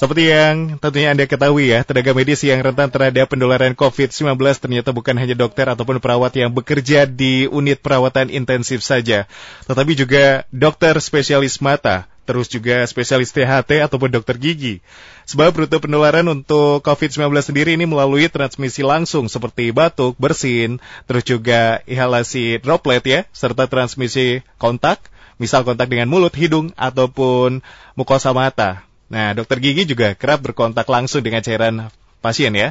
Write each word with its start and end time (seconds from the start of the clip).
Seperti 0.00 0.32
yang 0.32 0.80
tentunya 0.80 1.12
Anda 1.12 1.28
ketahui 1.28 1.76
ya, 1.76 1.84
tenaga 1.84 2.16
medis 2.16 2.40
yang 2.40 2.64
rentan 2.64 2.88
terhadap 2.88 3.28
penularan 3.28 3.76
COVID-19 3.76 4.32
ternyata 4.56 4.96
bukan 4.96 5.12
hanya 5.12 5.36
dokter 5.36 5.68
ataupun 5.68 6.00
perawat 6.00 6.32
yang 6.40 6.48
bekerja 6.56 7.04
di 7.04 7.44
unit 7.44 7.84
perawatan 7.84 8.32
intensif 8.32 8.80
saja, 8.80 9.28
tetapi 9.68 9.92
juga 9.92 10.48
dokter 10.48 10.96
spesialis 11.04 11.60
mata, 11.60 12.08
terus 12.24 12.48
juga 12.48 12.80
spesialis 12.88 13.28
THT 13.28 13.84
ataupun 13.84 14.08
dokter 14.08 14.40
gigi. 14.40 14.80
Sebab 15.28 15.52
rute 15.52 15.76
penularan 15.76 16.24
untuk 16.32 16.80
COVID-19 16.80 17.36
sendiri 17.44 17.76
ini 17.76 17.84
melalui 17.84 18.32
transmisi 18.32 18.80
langsung 18.80 19.28
seperti 19.28 19.68
batuk, 19.68 20.16
bersin, 20.16 20.80
terus 21.04 21.28
juga 21.28 21.84
inhalasi 21.84 22.56
droplet 22.64 23.04
ya, 23.04 23.20
serta 23.36 23.68
transmisi 23.68 24.40
kontak, 24.56 25.12
misal 25.36 25.60
kontak 25.60 25.92
dengan 25.92 26.08
mulut, 26.08 26.32
hidung, 26.32 26.72
ataupun 26.80 27.60
mukosa 28.00 28.32
mata. 28.32 28.88
Nah, 29.10 29.34
dokter 29.34 29.58
gigi 29.58 29.90
juga 29.90 30.14
kerap 30.14 30.46
berkontak 30.46 30.86
langsung 30.86 31.20
dengan 31.20 31.42
cairan 31.42 31.90
pasien 32.22 32.54
ya. 32.54 32.70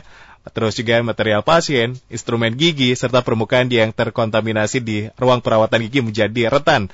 Terus 0.55 0.73
juga 0.79 1.03
material 1.03 1.43
pasien, 1.43 1.99
instrumen 2.07 2.55
gigi, 2.55 2.95
serta 2.95 3.19
permukaan 3.21 3.67
yang 3.67 3.91
terkontaminasi 3.91 4.79
di 4.79 4.97
ruang 5.19 5.43
perawatan 5.43 5.83
gigi 5.85 5.99
menjadi 5.99 6.47
rentan 6.47 6.87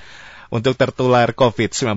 untuk 0.50 0.74
tertular 0.74 1.30
COVID-19. 1.30 1.94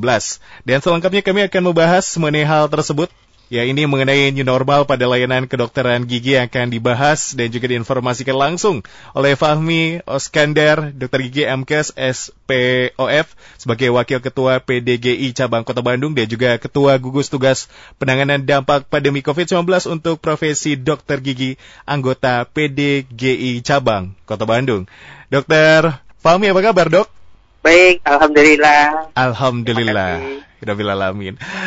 Dan 0.64 0.78
selengkapnya 0.80 1.26
kami 1.26 1.50
akan 1.50 1.74
membahas 1.74 2.06
mengenai 2.22 2.46
hal 2.46 2.70
tersebut 2.70 3.10
Ya, 3.50 3.66
ini 3.66 3.90
mengenai 3.90 4.30
new 4.30 4.46
normal 4.46 4.86
pada 4.86 5.10
layanan 5.10 5.50
kedokteran 5.50 6.06
gigi 6.06 6.38
yang 6.38 6.46
akan 6.54 6.70
dibahas 6.70 7.34
dan 7.34 7.50
juga 7.50 7.66
diinformasikan 7.66 8.38
langsung 8.38 8.86
oleh 9.18 9.34
Fahmi 9.34 10.06
Oskandar, 10.06 10.94
Dokter 10.94 11.26
Gigi 11.26 11.50
MKes 11.50 11.98
SPOF 11.98 13.34
sebagai 13.58 13.90
Wakil 13.90 14.22
Ketua 14.22 14.62
PDGI 14.62 15.34
Cabang 15.34 15.66
Kota 15.66 15.82
Bandung 15.82 16.14
dan 16.14 16.30
juga 16.30 16.62
Ketua 16.62 17.02
Gugus 17.02 17.34
Tugas 17.34 17.74
Penanganan 17.98 18.46
Dampak 18.46 18.86
Pandemi 18.86 19.26
COVID-19 19.26 19.66
untuk 19.98 20.22
profesi 20.22 20.78
dokter 20.78 21.18
gigi 21.18 21.58
anggota 21.90 22.46
PDGI 22.46 23.66
Cabang 23.66 24.14
Kota 24.30 24.46
Bandung. 24.46 24.86
Dokter 25.34 25.98
Fahmi, 26.22 26.54
apa 26.54 26.62
kabar, 26.62 26.86
Dok? 26.86 27.10
Baik, 27.66 28.06
Alhamdulillah. 28.06 29.10
Alhamdulillah. 29.18 30.22
Alhamdulillah. 30.62 31.18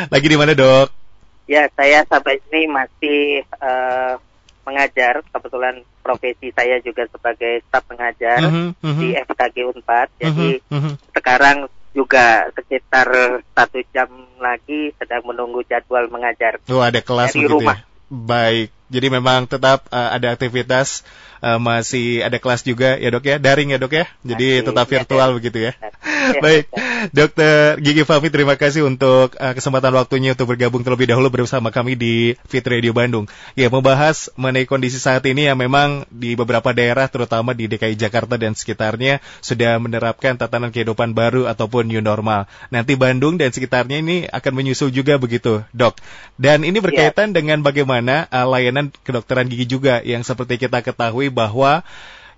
Lagi 0.07 0.27
di 0.31 0.37
mana, 0.39 0.55
Dok? 0.55 1.02
Ya, 1.43 1.67
saya 1.75 2.07
sampai 2.07 2.39
sini 2.47 2.71
masih 2.71 3.43
uh, 3.59 4.15
mengajar. 4.63 5.23
Kebetulan 5.27 5.83
profesi 5.99 6.51
saya 6.55 6.79
juga 6.79 7.07
sebagai 7.11 7.63
staf 7.67 7.83
pengajar 7.87 8.39
uh 8.43 8.71
-huh. 8.75 8.95
di 8.99 9.15
FKG 9.15 9.57
Unpad. 9.71 10.07
Jadi 10.19 10.59
uh 10.59 10.71
-huh, 10.71 10.75
uh 10.75 10.81
-huh. 10.87 10.93
sekarang 11.15 11.57
juga 11.93 12.49
sekitar 12.57 13.07
satu 13.53 13.79
jam 13.93 14.09
lagi 14.41 14.91
sedang 14.97 15.23
menunggu 15.29 15.61
jadwal 15.69 16.09
mengajar. 16.09 16.57
Oh, 16.67 16.81
ada 16.81 16.99
kelas 16.99 17.37
dari 17.37 17.45
rumah. 17.47 17.77
Ya? 17.79 17.85
Baik. 18.09 18.69
Jadi 18.93 19.09
memang 19.09 19.49
tetap 19.49 19.89
uh, 19.89 20.13
ada 20.13 20.29
aktivitas 20.29 21.01
uh, 21.43 21.59
masih 21.59 22.23
ada 22.23 22.39
kelas 22.39 22.63
juga 22.63 22.95
ya 22.95 23.09
dok 23.11 23.25
ya? 23.27 23.35
Daring 23.41 23.75
ya 23.75 23.77
dok 23.81 23.93
ya? 23.97 24.05
Jadi 24.21 24.63
masih, 24.63 24.65
tetap 24.69 24.85
virtual 24.85 25.29
ya, 25.29 25.35
begitu 25.35 25.57
ya, 25.59 25.73
ya 25.73 26.39
baik. 26.45 26.69
Dokter 27.11 27.83
Gigi 27.83 28.07
Fahmi 28.07 28.31
terima 28.31 28.55
kasih 28.55 28.87
untuk 28.87 29.35
uh, 29.35 29.51
kesempatan 29.51 29.91
waktunya 29.91 30.31
untuk 30.31 30.55
bergabung 30.55 30.87
terlebih 30.87 31.11
dahulu 31.11 31.27
bersama 31.27 31.67
kami 31.67 31.99
di 31.99 32.39
Fit 32.47 32.63
Radio 32.63 32.95
Bandung. 32.95 33.27
Ya 33.59 33.67
membahas 33.67 34.31
mengenai 34.39 34.63
kondisi 34.63 35.03
saat 35.03 35.25
ini 35.27 35.51
yang 35.51 35.59
memang 35.59 36.07
di 36.07 36.39
beberapa 36.39 36.71
daerah 36.71 37.11
terutama 37.11 37.51
di 37.51 37.67
DKI 37.67 37.99
Jakarta 37.99 38.39
dan 38.39 38.55
sekitarnya 38.55 39.19
sudah 39.43 39.75
menerapkan 39.83 40.39
tatanan 40.39 40.71
kehidupan 40.71 41.11
baru 41.11 41.51
ataupun 41.51 41.91
new 41.91 41.99
normal. 41.99 42.47
Nanti 42.71 42.95
Bandung 42.95 43.35
dan 43.35 43.51
sekitarnya 43.51 43.99
ini 43.99 44.23
akan 44.31 44.51
menyusul 44.55 44.95
juga 44.95 45.19
begitu 45.19 45.59
dok. 45.75 45.99
Dan 46.39 46.63
ini 46.63 46.79
berkaitan 46.79 47.35
ya. 47.35 47.43
dengan 47.43 47.59
bagaimana 47.59 48.31
uh, 48.31 48.47
layanan 48.47 48.82
kedokteran 48.91 49.47
gigi 49.47 49.69
juga 49.69 50.01
yang 50.01 50.25
seperti 50.25 50.57
kita 50.57 50.81
ketahui 50.81 51.29
bahwa 51.29 51.85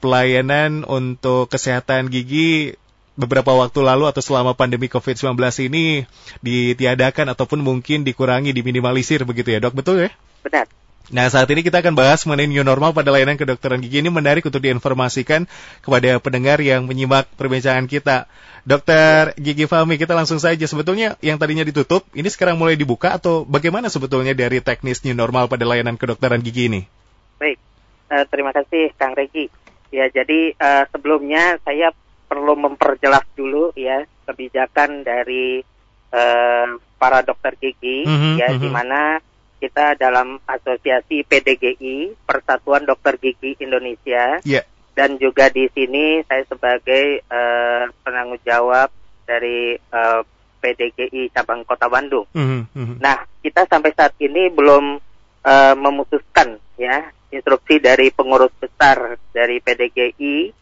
pelayanan 0.03 0.83
untuk 0.85 1.49
kesehatan 1.49 2.11
gigi 2.11 2.75
beberapa 3.15 3.55
waktu 3.55 3.79
lalu 3.79 4.11
atau 4.11 4.19
selama 4.19 4.53
pandemi 4.53 4.91
COVID-19 4.91 5.39
ini 5.71 6.03
ditiadakan 6.43 7.31
ataupun 7.31 7.63
mungkin 7.63 8.03
dikurangi, 8.03 8.51
diminimalisir 8.51 9.23
begitu 9.23 9.55
ya 9.55 9.63
dok, 9.63 9.79
betul 9.79 10.03
ya? 10.05 10.11
Benar. 10.43 10.67
Nah 11.13 11.29
saat 11.29 11.45
ini 11.53 11.61
kita 11.61 11.85
akan 11.85 11.93
bahas 11.93 12.25
mengenai 12.25 12.49
new 12.49 12.65
normal 12.65 12.89
pada 12.89 13.13
layanan 13.13 13.37
kedokteran 13.37 13.77
gigi 13.77 14.01
ini 14.01 14.09
menarik 14.09 14.41
untuk 14.41 14.57
diinformasikan 14.57 15.45
kepada 15.85 16.17
pendengar 16.17 16.57
yang 16.61 16.89
menyimak 16.89 17.29
perbincangan 17.37 17.85
kita. 17.85 18.25
Dokter 18.65 19.37
Gigi 19.37 19.69
Fahmi, 19.69 20.01
kita 20.01 20.17
langsung 20.17 20.41
saja. 20.41 20.65
Sebetulnya 20.65 21.21
yang 21.21 21.37
tadinya 21.37 21.61
ditutup, 21.61 22.01
ini 22.17 22.25
sekarang 22.33 22.57
mulai 22.57 22.73
dibuka 22.73 23.13
atau 23.13 23.45
bagaimana 23.45 23.93
sebetulnya 23.93 24.33
dari 24.33 24.57
teknis 24.57 25.05
new 25.05 25.13
normal 25.13 25.45
pada 25.45 25.69
layanan 25.69 26.01
kedokteran 26.01 26.41
gigi 26.41 26.73
ini? 26.73 26.81
Baik, 27.37 27.61
uh, 28.09 28.25
terima 28.25 28.49
kasih 28.57 28.89
Kang 28.97 29.13
Regi. 29.13 29.53
Ya, 29.93 30.09
jadi 30.09 30.57
uh, 30.57 30.89
sebelumnya 30.89 31.61
saya 31.61 31.93
perlu 32.25 32.57
memperjelas 32.57 33.29
dulu 33.37 33.69
ya 33.77 34.09
kebijakan 34.25 35.05
dari 35.05 35.61
uh, 36.09 36.81
para 36.97 37.21
dokter 37.21 37.53
gigi, 37.61 38.01
mm 38.01 38.17
-hmm, 38.17 38.33
ya, 38.41 38.49
mm 38.49 38.53
-hmm. 38.57 38.63
di 38.65 38.69
mana 38.73 39.21
kita 39.59 39.95
dalam 39.95 40.37
asosiasi 40.45 41.23
PDGI 41.25 42.15
Persatuan 42.27 42.83
Dokter 42.85 43.15
Gigi 43.17 43.57
Indonesia. 43.59 44.39
Yeah 44.43 44.65
dan 44.95 45.19
juga 45.19 45.51
di 45.51 45.67
sini 45.75 46.23
saya 46.23 46.47
sebagai 46.47 47.19
uh, 47.27 47.91
penanggung 48.01 48.39
jawab 48.47 48.87
dari 49.27 49.75
uh, 49.91 50.23
eh, 50.23 50.33
PDGI 50.63 51.29
cabang 51.35 51.67
Kota 51.67 51.91
Bandung. 51.91 52.25
Mm 52.31 52.65
-hmm. 52.71 52.97
Nah, 53.03 53.27
kita 53.43 53.67
sampai 53.67 53.91
saat 53.91 54.15
ini 54.23 54.47
belum 54.49 54.97
uh, 55.43 55.75
memutuskan 55.75 56.57
ya 56.79 57.11
instruksi 57.29 57.83
dari 57.83 58.09
pengurus 58.09 58.49
besar 58.55 59.19
dari 59.35 59.59
PDGI 59.59 60.55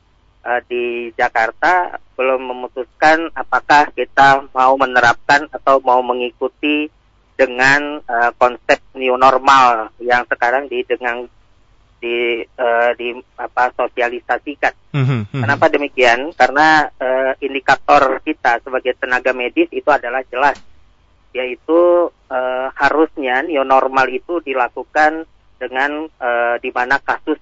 uh, 0.43 0.59
di 0.65 1.13
Jakarta 1.13 2.01
belum 2.17 2.41
memutuskan 2.41 3.29
apakah 3.37 3.93
kita 3.93 4.49
mau 4.51 4.73
menerapkan 4.75 5.45
atau 5.53 5.77
mau 5.85 6.01
mengikuti 6.01 6.89
dengan 7.33 7.99
uh, 8.05 8.31
konsep 8.37 8.79
new 8.93 9.17
normal 9.17 9.89
yang 9.97 10.23
sekarang 10.29 10.69
didengang 10.69 11.25
di 12.03 12.43
uh, 12.59 12.91
di 12.99 13.15
apa 13.39 13.71
sosialisasikan. 13.79 14.75
Mm-hmm, 14.91 15.39
Kenapa 15.39 15.71
demikian? 15.71 16.35
Karena 16.35 16.91
uh, 16.99 17.31
indikator 17.39 18.19
kita 18.27 18.59
sebagai 18.59 18.99
tenaga 18.99 19.31
medis 19.31 19.71
itu 19.71 19.87
adalah 19.87 20.19
jelas, 20.27 20.59
yaitu 21.31 22.11
uh, 22.11 22.67
harusnya 22.75 23.47
new 23.47 23.63
normal 23.63 24.11
itu 24.11 24.43
dilakukan 24.43 25.23
dengan 25.55 26.11
uh, 26.19 26.59
di 26.59 26.69
mana 26.75 26.99
kasus 26.99 27.39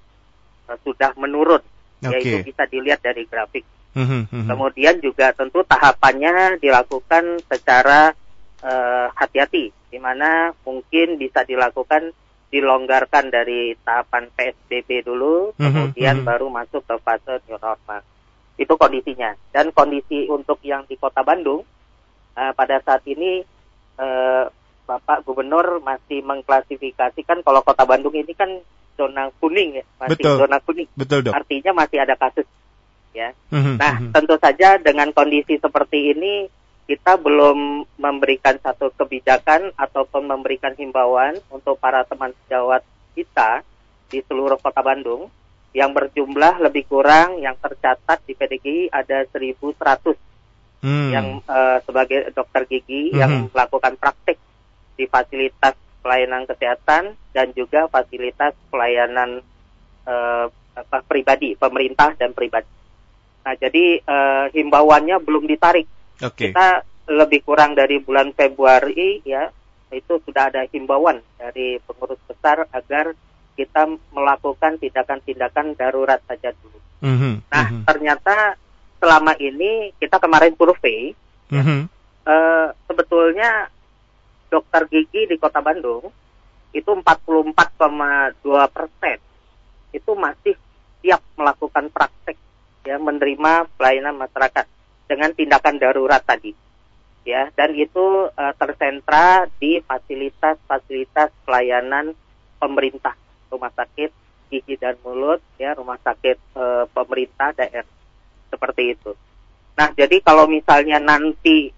uh, 0.69 0.77
sudah 0.85 1.17
menurun, 1.17 1.65
okay. 2.05 2.21
yaitu 2.21 2.53
bisa 2.53 2.69
dilihat 2.69 3.01
dari 3.01 3.25
grafik. 3.25 3.65
Mm-hmm, 3.97 4.47
Kemudian 4.47 4.95
juga 5.03 5.35
tentu 5.35 5.65
tahapannya 5.67 6.61
dilakukan 6.61 7.43
secara 7.49 8.13
hati-hati, 9.17 9.73
di 9.91 9.99
mana 9.99 10.55
mungkin 10.63 11.19
bisa 11.19 11.43
dilakukan 11.43 12.15
dilonggarkan 12.51 13.31
dari 13.31 13.75
tahapan 13.79 14.27
PSBB 14.35 15.07
dulu, 15.07 15.55
mm-hmm, 15.55 15.59
kemudian 15.59 16.15
mm-hmm. 16.19 16.29
baru 16.31 16.47
masuk 16.51 16.83
ke 16.83 16.95
fase 16.99 17.39
new 17.47 17.55
normal. 17.55 18.03
Itu 18.59 18.75
kondisinya. 18.75 19.31
Dan 19.55 19.71
kondisi 19.71 20.27
untuk 20.27 20.59
yang 20.63 20.83
di 20.87 20.99
Kota 20.99 21.23
Bandung 21.23 21.63
uh, 22.35 22.51
pada 22.51 22.83
saat 22.83 23.07
ini 23.07 23.39
uh, 23.95 24.51
Bapak 24.83 25.23
Gubernur 25.23 25.79
masih 25.79 26.19
mengklasifikasikan 26.27 27.39
kalau 27.47 27.63
Kota 27.63 27.87
Bandung 27.87 28.15
ini 28.15 28.35
kan 28.35 28.51
zona 28.99 29.31
kuning 29.39 29.79
ya, 29.79 29.85
masih 30.03 30.19
Betul. 30.19 30.35
zona 30.43 30.57
kuning. 30.59 30.87
Betul, 30.99 31.19
dok. 31.23 31.33
Artinya 31.35 31.71
masih 31.71 32.03
ada 32.03 32.19
kasus 32.19 32.47
ya. 33.15 33.31
Mm-hmm, 33.51 33.75
nah, 33.79 33.95
mm-hmm. 33.95 34.11
tentu 34.11 34.35
saja 34.43 34.75
dengan 34.75 35.07
kondisi 35.15 35.55
seperti 35.55 36.11
ini 36.15 36.51
kita 36.89 37.15
belum 37.17 37.87
memberikan 37.95 38.57
satu 38.59 38.91
kebijakan 38.97 39.71
ataupun 39.77 40.27
memberikan 40.27 40.73
himbauan 40.75 41.37
untuk 41.53 41.77
para 41.77 42.03
teman 42.03 42.33
sejawat 42.45 42.81
kita 43.13 43.63
di 44.11 44.19
seluruh 44.27 44.59
kota 44.59 44.83
Bandung 44.83 45.31
yang 45.71 45.95
berjumlah 45.95 46.59
lebih 46.59 46.83
kurang 46.91 47.39
yang 47.39 47.55
tercatat 47.55 48.19
di 48.27 48.35
PDGI 48.35 48.91
ada 48.91 49.23
1.100 49.23 50.19
hmm. 50.83 51.09
yang 51.15 51.27
uh, 51.47 51.79
sebagai 51.87 52.27
dokter 52.35 52.67
gigi 52.67 53.15
hmm. 53.15 53.17
yang 53.17 53.33
melakukan 53.55 53.95
praktik 53.95 54.35
di 54.99 55.07
fasilitas 55.07 55.79
pelayanan 56.03 56.43
kesehatan 56.43 57.15
dan 57.31 57.47
juga 57.55 57.87
fasilitas 57.87 58.51
pelayanan 58.67 59.39
uh, 60.03 60.51
apa, 60.75 60.97
pribadi 61.07 61.55
pemerintah 61.55 62.19
dan 62.19 62.35
pribadi. 62.35 62.67
Nah 63.47 63.55
jadi 63.55 64.01
uh, 64.03 64.45
himbauannya 64.51 65.23
belum 65.23 65.47
ditarik 65.47 65.87
Okay. 66.21 66.53
Kita 66.53 66.85
lebih 67.09 67.41
kurang 67.41 67.73
dari 67.73 67.97
bulan 67.97 68.31
Februari 68.31 69.19
ya 69.25 69.49
itu 69.91 70.23
sudah 70.23 70.47
ada 70.47 70.63
himbauan 70.71 71.19
dari 71.35 71.81
pengurus 71.83 72.21
besar 72.23 72.63
agar 72.71 73.11
kita 73.59 73.91
melakukan 74.15 74.79
tindakan-tindakan 74.79 75.75
darurat 75.75 76.23
saja 76.23 76.55
dulu. 76.55 76.79
Mm 77.03 77.15
-hmm. 77.17 77.33
Nah 77.51 77.65
mm 77.67 77.75
-hmm. 77.75 77.83
ternyata 77.83 78.35
selama 79.01 79.35
ini 79.41 79.91
kita 79.99 80.21
kemarin 80.21 80.55
survei, 80.55 81.11
mm 81.51 81.61
-hmm. 81.61 81.81
uh, 82.23 82.67
sebetulnya 82.87 83.67
dokter 84.47 84.87
gigi 84.87 85.27
di 85.27 85.35
Kota 85.35 85.59
Bandung 85.59 86.07
itu 86.71 86.87
44,2 86.87 87.75
persen 88.71 89.17
itu 89.91 90.11
masih 90.15 90.55
siap 91.03 91.19
melakukan 91.35 91.91
praktek 91.91 92.39
ya 92.87 92.95
menerima 92.95 93.67
pelayanan 93.75 94.15
masyarakat 94.15 94.65
dengan 95.11 95.35
tindakan 95.35 95.75
darurat 95.75 96.23
tadi 96.23 96.55
ya 97.27 97.51
dan 97.51 97.75
itu 97.75 98.31
uh, 98.31 98.53
tersentra 98.55 99.51
di 99.59 99.83
fasilitas-fasilitas 99.83 101.35
pelayanan 101.43 102.15
pemerintah 102.55 103.19
rumah 103.51 103.75
sakit 103.75 104.09
gigi 104.47 104.79
dan 104.79 104.95
mulut 105.03 105.43
ya 105.59 105.75
rumah 105.75 105.99
sakit 105.99 106.39
uh, 106.55 106.87
pemerintah 106.95 107.51
daerah 107.51 107.87
seperti 108.47 108.95
itu. 108.95 109.11
Nah 109.75 109.91
jadi 109.91 110.23
kalau 110.23 110.47
misalnya 110.47 110.99
nanti 110.99 111.71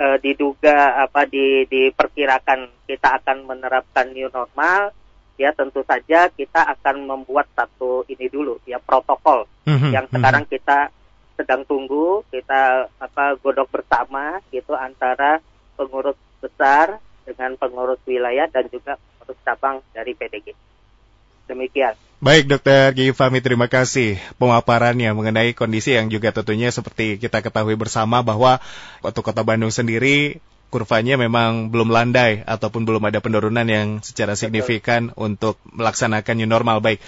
uh, 0.00 0.16
diduga 0.20 1.04
apa 1.04 1.28
di, 1.28 1.64
diperkirakan 1.68 2.88
kita 2.88 3.20
akan 3.22 3.48
menerapkan 3.48 4.12
new 4.12 4.28
normal, 4.28 4.92
ya 5.40 5.50
tentu 5.56 5.82
saja 5.86 6.30
kita 6.30 6.62
akan 6.78 7.06
membuat 7.06 7.48
satu 7.56 8.06
ini 8.06 8.28
dulu 8.30 8.60
ya 8.68 8.78
protokol 8.78 9.46
mm-hmm. 9.66 9.90
yang 9.90 10.06
mhm. 10.06 10.12
sekarang 10.14 10.44
mm-hmm. 10.46 10.60
kita 10.60 10.78
sedang 11.34 11.66
tunggu, 11.66 12.22
kita 12.30 12.88
apa 12.98 13.34
godok 13.42 13.70
bersama 13.70 14.38
gitu 14.54 14.74
antara 14.74 15.42
pengurus 15.74 16.18
besar 16.38 17.02
dengan 17.26 17.58
pengurus 17.58 17.98
wilayah 18.06 18.46
dan 18.46 18.70
juga 18.70 18.96
pengurus 18.96 19.38
cabang 19.42 19.76
dari 19.90 20.12
PDG. 20.14 20.54
Demikian. 21.44 21.96
Baik 22.24 22.48
Dokter 22.48 22.96
Gigi 22.96 23.12
Fahmi, 23.12 23.44
terima 23.44 23.68
kasih 23.68 24.16
pemaparannya 24.40 25.12
mengenai 25.12 25.52
kondisi 25.52 25.92
yang 25.92 26.08
juga 26.08 26.32
tentunya 26.32 26.72
seperti 26.72 27.20
kita 27.20 27.44
ketahui 27.44 27.76
bersama 27.76 28.24
bahwa 28.24 28.64
untuk 29.04 29.28
Kota 29.28 29.44
Bandung 29.44 29.68
sendiri 29.68 30.40
kurvanya 30.74 31.14
memang 31.14 31.70
belum 31.70 31.94
landai 31.94 32.42
ataupun 32.42 32.82
belum 32.82 33.06
ada 33.06 33.22
penurunan 33.22 33.62
yang 33.62 34.02
secara 34.02 34.34
signifikan 34.34 35.14
Betul. 35.14 35.22
untuk 35.30 35.54
melaksanakan 35.70 36.34
new 36.34 36.50
normal. 36.50 36.82
Baik, 36.82 36.98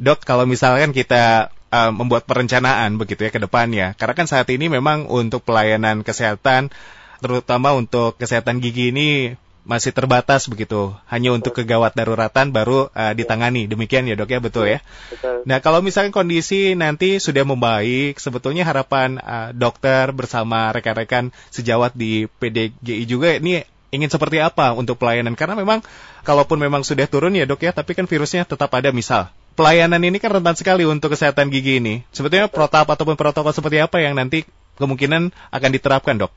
dok, 0.00 0.24
kalau 0.24 0.48
misalkan 0.48 0.96
kita 0.96 1.52
uh, 1.68 1.92
membuat 1.92 2.24
perencanaan 2.24 2.96
begitu 2.96 3.28
ya 3.28 3.30
ke 3.30 3.36
depannya, 3.36 3.92
karena 4.00 4.16
kan 4.16 4.24
saat 4.24 4.48
ini 4.48 4.72
memang 4.72 5.12
untuk 5.12 5.44
pelayanan 5.44 6.00
kesehatan, 6.00 6.72
terutama 7.20 7.76
untuk 7.76 8.16
kesehatan 8.16 8.64
gigi 8.64 8.96
ini 8.96 9.36
masih 9.62 9.94
terbatas 9.94 10.50
begitu, 10.50 10.90
hanya 11.06 11.30
untuk 11.30 11.54
kegawat 11.54 11.94
daruratan 11.94 12.50
baru 12.50 12.90
uh, 12.90 13.14
ditangani. 13.14 13.70
Demikian 13.70 14.10
ya 14.10 14.18
dok 14.18 14.30
ya, 14.34 14.40
betul 14.42 14.66
ya. 14.66 14.82
Betul. 15.14 15.46
Nah 15.46 15.62
kalau 15.62 15.78
misalnya 15.78 16.10
kondisi 16.10 16.74
nanti 16.74 17.22
sudah 17.22 17.46
membaik, 17.46 18.18
sebetulnya 18.18 18.66
harapan 18.66 19.22
uh, 19.22 19.50
dokter 19.54 20.10
bersama 20.10 20.74
rekan-rekan 20.74 21.30
sejawat 21.54 21.94
di 21.94 22.26
PDGI 22.26 23.04
juga 23.06 23.38
ini 23.38 23.62
ingin 23.94 24.10
seperti 24.10 24.42
apa 24.42 24.74
untuk 24.74 24.98
pelayanan? 24.98 25.38
Karena 25.38 25.54
memang 25.54 25.84
kalaupun 26.26 26.58
memang 26.58 26.82
sudah 26.82 27.06
turun 27.06 27.38
ya 27.38 27.46
dok 27.46 27.62
ya, 27.62 27.70
tapi 27.70 27.94
kan 27.94 28.10
virusnya 28.10 28.42
tetap 28.42 28.72
ada 28.74 28.90
misal. 28.90 29.30
Pelayanan 29.52 30.00
ini 30.00 30.16
kan 30.16 30.32
rentan 30.32 30.56
sekali 30.56 30.88
untuk 30.88 31.12
kesehatan 31.12 31.52
gigi 31.52 31.78
ini. 31.78 32.02
Sebetulnya 32.10 32.48
protap 32.48 32.88
ataupun 32.88 33.20
protokol 33.20 33.52
seperti 33.52 33.84
apa 33.84 34.00
yang 34.00 34.16
nanti 34.16 34.48
kemungkinan 34.80 35.30
akan 35.52 35.70
diterapkan 35.70 36.16
dok? 36.24 36.32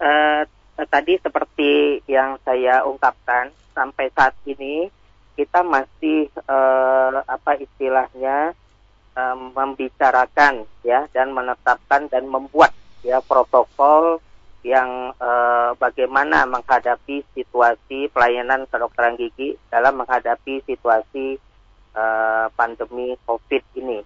Uh, 0.00 0.48
tadi 0.82 1.14
seperti 1.22 2.02
yang 2.10 2.34
saya 2.42 2.82
ungkapkan 2.82 3.54
sampai 3.74 4.10
saat 4.10 4.34
ini 4.46 4.90
kita 5.34 5.62
masih 5.66 6.30
uh, 6.46 7.22
apa 7.26 7.58
istilahnya 7.58 8.54
um, 9.18 9.50
membicarakan 9.54 10.66
ya 10.86 11.06
dan 11.10 11.34
menetapkan 11.34 12.06
dan 12.10 12.26
membuat 12.26 12.74
ya 13.02 13.18
protokol 13.22 14.22
yang 14.64 15.12
uh, 15.20 15.76
bagaimana 15.76 16.48
menghadapi 16.48 17.20
situasi 17.36 18.08
pelayanan 18.08 18.64
kedokteran 18.70 19.20
gigi 19.20 19.60
dalam 19.68 20.00
menghadapi 20.00 20.64
situasi 20.64 21.36
uh, 21.92 22.48
pandemi 22.56 23.12
COVID 23.28 23.62
ini. 23.76 24.00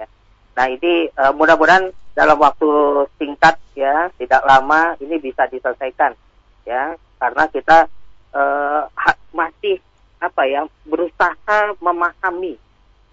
Ya. 0.00 0.08
Nah 0.56 0.66
ini 0.72 1.12
uh, 1.12 1.36
mudah-mudahan 1.36 1.92
dalam 2.18 2.34
waktu 2.42 2.66
singkat 3.14 3.54
ya 3.78 4.10
tidak 4.18 4.42
lama 4.42 4.98
ini 4.98 5.22
bisa 5.22 5.46
diselesaikan 5.46 6.18
ya. 6.66 6.98
Karena 7.22 7.46
kita 7.46 7.86
uh, 8.34 8.82
masih 9.30 9.78
apa 10.18 10.42
ya 10.50 10.66
berusaha 10.82 11.78
memahami 11.78 12.58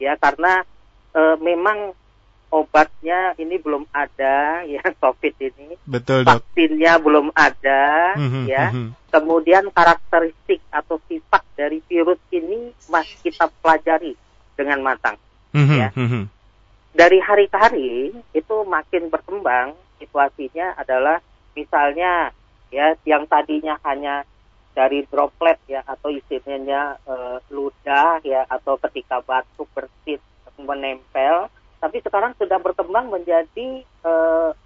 ya. 0.01 0.17
Karena 0.17 0.65
uh, 1.13 1.37
memang 1.37 1.93
obatnya 2.49 3.37
ini 3.37 3.61
belum 3.61 3.85
ada 3.93 4.59
ya 4.73 4.81
COVID 4.81 5.33
ini. 5.53 5.77
Betul 5.85 6.25
dok. 6.25 6.41
vaksinnya 6.41 6.97
belum 6.97 7.29
ada 7.37 8.17
mm-hmm, 8.17 8.43
ya. 8.49 8.73
mm-hmm. 8.73 8.89
kemudian 9.13 9.69
karakteristik 9.69 10.65
atau 10.73 10.97
sifat 11.05 11.45
dari 11.53 11.77
virus 11.85 12.17
ini 12.33 12.73
masih 12.89 13.21
kita 13.21 13.53
pelajari 13.61 14.17
dengan 14.57 14.81
matang 14.81 15.17
mm-hmm, 15.53 15.77
ya. 15.77 15.89
mm-hmm 15.93 16.34
dari 16.95 17.19
hari 17.19 17.51
ke 17.51 17.57
hari 17.59 17.91
itu 18.31 18.55
makin 18.63 19.11
berkembang 19.11 19.75
situasinya 19.99 20.79
adalah 20.79 21.19
misalnya 21.51 22.31
ya 22.71 22.95
yang 23.03 23.27
tadinya 23.27 23.75
hanya 23.83 24.23
dari 24.75 25.03
droplet 25.07 25.59
ya 25.67 25.83
atau 25.83 26.11
istilahnya 26.11 26.99
e, 27.03 27.15
ludah 27.51 28.19
ya 28.23 28.47
atau 28.47 28.79
ketika 28.87 29.19
batuk 29.23 29.67
bersin 29.75 30.19
menempel 30.55 31.51
tapi 31.83 31.99
sekarang 31.99 32.31
sudah 32.39 32.59
berkembang 32.63 33.11
menjadi 33.11 33.83
e, 33.83 34.13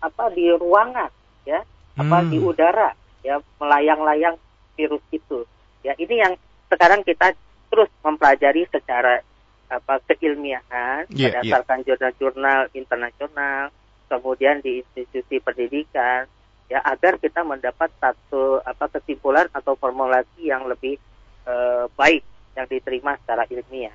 apa 0.01 0.29
di 0.33 0.53
ruangan 0.53 1.09
ya 1.45 1.65
apa 1.97 2.17
hmm. 2.25 2.29
di 2.29 2.37
udara 2.41 2.93
ya 3.25 3.41
melayang-layang 3.57 4.37
virus 4.77 5.01
itu 5.09 5.45
ya 5.81 5.97
ini 5.97 6.21
yang 6.21 6.33
sekarang 6.69 7.01
kita 7.05 7.33
terus 7.69 7.89
mempelajari 8.01 8.65
secara 8.69 9.21
apa 9.69 10.01
keilmiahan 10.09 11.05
yeah, 11.13 11.39
iya. 11.39 11.61
berdasarkan 11.61 11.85
jurnal-jurnal 11.85 12.59
yeah. 12.67 12.75
internasional, 12.75 13.63
kemudian 14.09 14.59
di 14.65 14.81
institusi 14.81 15.37
pendidikan, 15.37 16.25
ya 16.69 16.81
agar 16.81 17.21
kita 17.21 17.45
mendapat 17.45 17.93
satu 18.01 18.61
apa 18.65 18.89
kesimpulan 18.97 19.45
atau 19.53 19.77
formulasi 19.77 20.49
yang 20.49 20.65
lebih 20.65 20.97
uh, 21.45 21.85
baik 21.93 22.25
yang 22.57 22.65
diterima 22.65 23.13
secara 23.21 23.45
ilmiah. 23.49 23.93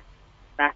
Nah, 0.55 0.71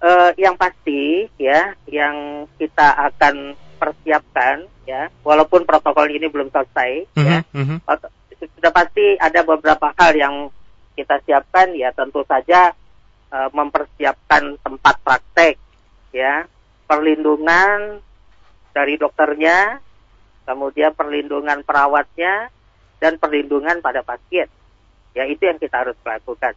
uh, 0.00 0.32
yang 0.40 0.56
pasti 0.56 1.28
ya, 1.36 1.76
yang 1.84 2.48
kita 2.56 3.12
akan 3.12 3.52
persiapkan 3.78 4.64
ya, 4.88 5.12
walaupun 5.20 5.68
protokol 5.68 6.08
ini 6.08 6.26
belum 6.32 6.48
selesai, 6.48 7.06
mm 7.14 7.20
-hmm, 7.20 7.28
ya, 7.28 7.38
mm 7.52 7.64
-hmm. 7.64 7.78
sudah 8.58 8.72
pasti 8.72 9.14
ada 9.20 9.44
beberapa 9.44 9.92
hal 9.94 10.12
yang 10.16 10.34
kita 10.98 11.20
siapkan 11.22 11.76
ya, 11.78 11.94
tentu 11.94 12.24
saja 12.26 12.74
uh, 13.32 13.50
mempersiapkan 13.52 14.56
tempat 14.60 14.96
praktek, 15.04 15.54
ya, 16.12 16.44
perlindungan 16.88 18.00
dari 18.72 18.94
dokternya, 18.96 19.80
kemudian 20.48 20.92
perlindungan 20.96 21.60
perawatnya, 21.64 22.48
dan 22.98 23.20
perlindungan 23.20 23.78
pada 23.84 24.02
pasien. 24.02 24.48
Ya, 25.12 25.24
itu 25.26 25.44
yang 25.44 25.58
kita 25.58 25.86
harus 25.86 25.98
lakukan. 26.04 26.54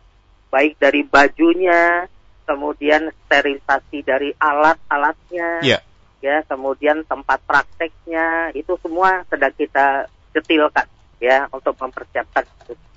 Baik 0.51 0.75
dari 0.77 1.07
bajunya, 1.07 2.07
kemudian 2.43 3.11
sterilisasi 3.27 4.03
dari 4.03 4.29
alat-alatnya, 4.35 5.63
yeah. 5.63 5.81
ya, 6.19 6.43
kemudian 6.45 7.07
tempat 7.07 7.39
prakteknya, 7.47 8.51
itu 8.53 8.75
semua 8.83 9.23
sedang 9.31 9.55
kita 9.55 10.11
detilkan 10.35 10.87
ya 11.21 11.45
untuk 11.53 11.77
mempersiapkan. 11.77 12.43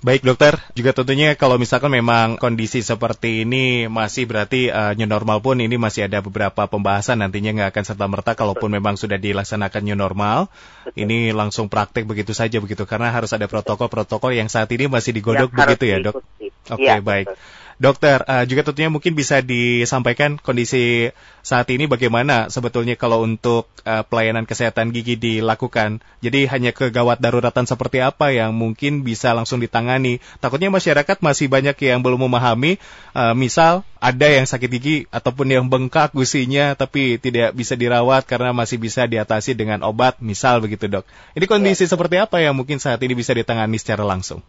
Baik 0.01 0.21
dokter, 0.21 0.57
juga 0.77 0.93
tentunya 0.93 1.33
kalau 1.33 1.57
misalkan 1.57 1.89
memang 1.89 2.37
kondisi 2.37 2.81
seperti 2.81 3.45
ini 3.45 3.85
masih 3.89 4.29
berarti 4.29 4.69
uh, 4.69 4.93
new 4.97 5.09
normal 5.09 5.41
pun 5.41 5.57
ini 5.57 5.77
masih 5.77 6.05
ada 6.05 6.21
beberapa 6.21 6.65
pembahasan 6.69 7.21
nantinya 7.21 7.53
nggak 7.57 7.69
akan 7.73 7.83
serta 7.85 8.05
merta 8.05 8.31
kalaupun 8.37 8.69
Betul. 8.69 8.77
memang 8.81 8.95
sudah 8.97 9.17
dilaksanakan 9.17 9.81
new 9.81 9.97
normal, 9.97 10.49
Betul. 10.85 11.05
ini 11.05 11.33
langsung 11.33 11.69
praktek 11.69 12.05
begitu 12.05 12.33
saja 12.33 12.57
begitu 12.61 12.85
karena 12.85 13.13
harus 13.13 13.33
ada 13.33 13.45
protokol-protokol 13.45 14.33
yang 14.33 14.49
saat 14.49 14.69
ini 14.73 14.89
masih 14.89 15.13
digodok 15.13 15.49
yang 15.53 15.57
begitu 15.61 15.83
ya 15.85 15.97
dok. 16.01 16.21
Oke 16.21 16.49
okay, 16.69 16.85
ya, 16.85 17.01
baik. 17.01 17.29
Betul. 17.29 17.64
Dokter, 17.75 18.23
uh, 18.23 18.47
juga 18.47 18.63
tentunya 18.63 18.87
mungkin 18.87 19.19
bisa 19.19 19.43
disampaikan 19.43 20.39
kondisi 20.39 21.11
saat 21.43 21.67
ini 21.67 21.91
bagaimana 21.91 22.47
sebetulnya 22.47 22.95
kalau 22.95 23.19
untuk 23.27 23.67
uh, 23.83 24.07
pelayanan 24.07 24.47
kesehatan 24.47 24.95
gigi 24.95 25.19
dilakukan. 25.19 25.99
Jadi 26.23 26.47
hanya 26.47 26.71
kegawat 26.71 27.19
daruratan 27.19 27.67
seperti 27.67 27.99
apa 27.99 28.31
yang 28.31 28.55
mungkin 28.55 29.03
bisa 29.03 29.35
langsung 29.35 29.59
ditangani. 29.59 30.23
Takutnya 30.39 30.71
masyarakat 30.71 31.19
masih 31.19 31.51
banyak 31.51 31.75
yang 31.83 31.99
belum 31.99 32.31
memahami, 32.31 32.79
uh, 33.11 33.35
misal 33.35 33.83
ada 33.99 34.27
yang 34.31 34.47
sakit 34.47 34.69
gigi 34.71 34.97
ataupun 35.11 35.51
yang 35.51 35.67
bengkak 35.67 36.15
gusinya 36.15 36.79
tapi 36.79 37.19
tidak 37.19 37.51
bisa 37.51 37.75
dirawat 37.75 38.23
karena 38.23 38.55
masih 38.55 38.79
bisa 38.79 39.03
diatasi 39.03 39.51
dengan 39.51 39.83
obat, 39.83 40.23
misal 40.23 40.63
begitu 40.63 40.87
dok. 40.87 41.03
Ini 41.35 41.43
kondisi 41.43 41.83
ya. 41.83 41.91
seperti 41.91 42.23
apa 42.23 42.39
yang 42.39 42.55
mungkin 42.55 42.79
saat 42.79 43.03
ini 43.03 43.11
bisa 43.19 43.35
ditangani 43.35 43.75
secara 43.75 44.07
langsung? 44.07 44.39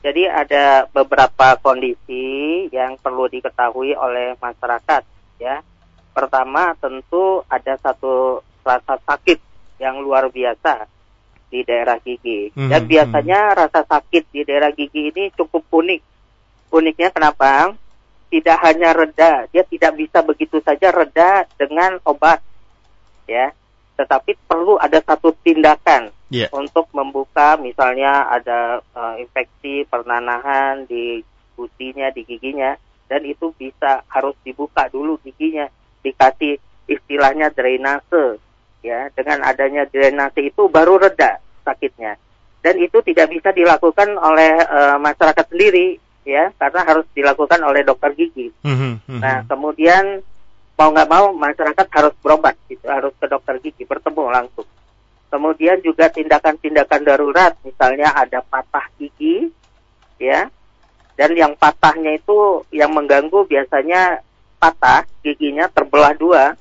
Jadi 0.00 0.24
ada 0.24 0.88
beberapa 0.88 1.60
kondisi 1.60 2.64
yang 2.72 2.96
perlu 2.96 3.28
diketahui 3.28 3.92
oleh 3.92 4.32
masyarakat 4.40 5.02
ya. 5.36 5.60
Pertama 6.16 6.72
tentu 6.80 7.44
ada 7.52 7.76
satu 7.76 8.40
rasa 8.64 8.96
sakit 9.04 9.38
yang 9.76 10.00
luar 10.00 10.32
biasa 10.32 10.88
di 11.52 11.60
daerah 11.66 12.00
gigi. 12.00 12.48
Mhm, 12.56 12.70
Dan 12.72 12.82
biasanya 12.88 13.40
rasa 13.66 13.84
sakit 13.84 14.32
di 14.32 14.40
daerah 14.48 14.72
gigi 14.72 15.12
ini 15.12 15.28
cukup 15.36 15.68
unik. 15.68 16.00
Uniknya 16.72 17.10
kenapa? 17.12 17.74
Tidak 18.30 18.58
hanya 18.62 18.94
reda, 18.94 19.50
dia 19.50 19.66
tidak 19.66 19.98
bisa 19.98 20.22
begitu 20.22 20.62
saja 20.62 20.94
reda 20.94 21.50
dengan 21.58 21.98
obat, 22.06 22.38
ya. 23.26 23.50
Tetapi 23.98 24.38
perlu 24.46 24.78
ada 24.78 25.02
satu 25.02 25.34
tindakan 25.42 26.14
Iya. 26.30 26.46
untuk 26.54 26.86
membuka, 26.94 27.58
misalnya 27.58 28.30
ada 28.30 28.78
eh, 28.78 29.26
infeksi 29.26 29.82
pernanahan 29.90 30.86
di 30.86 31.26
gusinya, 31.58 32.06
di 32.14 32.22
giginya, 32.22 32.78
dan 33.10 33.26
itu 33.26 33.50
bisa 33.58 34.06
harus 34.06 34.38
dibuka 34.46 34.86
dulu 34.86 35.18
giginya, 35.26 35.66
dikasih 36.06 36.62
istilahnya 36.86 37.50
drainase, 37.50 38.38
ya. 38.86 39.10
Dengan 39.10 39.42
adanya 39.42 39.90
drainase 39.90 40.54
itu 40.54 40.70
baru 40.70 41.02
reda 41.02 41.42
sakitnya. 41.66 42.14
Dan 42.62 42.78
itu 42.78 43.02
tidak 43.02 43.34
bisa 43.34 43.50
dilakukan 43.50 44.14
oleh 44.14 44.54
eh, 44.62 44.96
masyarakat 45.02 45.50
sendiri, 45.50 45.98
ya, 46.22 46.54
karena 46.54 46.86
harus 46.86 47.10
dilakukan 47.10 47.58
oleh 47.66 47.82
dokter 47.82 48.14
gigi. 48.14 48.54
Mhm, 48.62 49.02
mhm. 49.02 49.18
Nah, 49.18 49.42
kemudian 49.50 50.22
mau 50.78 50.94
nggak 50.94 51.10
mau 51.10 51.34
masyarakat 51.34 51.86
harus 51.90 52.14
berobat, 52.22 52.54
gitu, 52.70 52.86
harus 52.86 53.10
ke 53.18 53.26
dokter 53.26 53.58
gigi, 53.58 53.82
bertemu 53.82 54.30
langsung. 54.30 54.68
Kemudian 55.30 55.78
juga 55.78 56.10
tindakan-tindakan 56.10 57.06
darurat, 57.06 57.54
misalnya 57.62 58.10
ada 58.10 58.42
patah 58.42 58.90
gigi, 58.98 59.46
ya, 60.18 60.50
dan 61.14 61.30
yang 61.38 61.54
patahnya 61.54 62.18
itu 62.18 62.66
yang 62.74 62.90
mengganggu 62.90 63.46
biasanya 63.46 64.26
patah 64.58 65.06
giginya 65.22 65.70
terbelah 65.70 66.18
dua, 66.18 66.58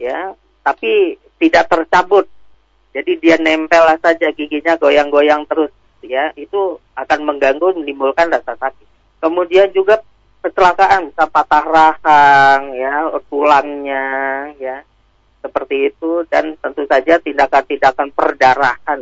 ya, 0.00 0.32
tapi 0.64 1.20
tidak 1.36 1.68
tercabut. 1.68 2.24
Jadi 2.96 3.20
dia 3.20 3.36
nempel 3.36 3.84
saja 4.00 4.32
giginya 4.32 4.80
goyang-goyang 4.80 5.44
terus, 5.44 5.70
ya, 6.00 6.32
itu 6.40 6.80
akan 6.96 7.20
mengganggu 7.22 7.84
menimbulkan 7.84 8.32
rasa 8.32 8.56
sakit. 8.56 8.88
Kemudian 9.20 9.68
juga 9.76 10.00
kecelakaan, 10.40 11.12
patah 11.12 11.64
rahang, 11.68 12.72
ya, 12.72 13.12
tulangnya, 13.28 14.08
ya, 14.56 14.80
seperti 15.40 15.88
itu 15.88 16.24
dan 16.28 16.54
tentu 16.60 16.84
saja 16.84 17.16
tindakan-tindakan 17.18 18.12
perdarahan 18.12 19.00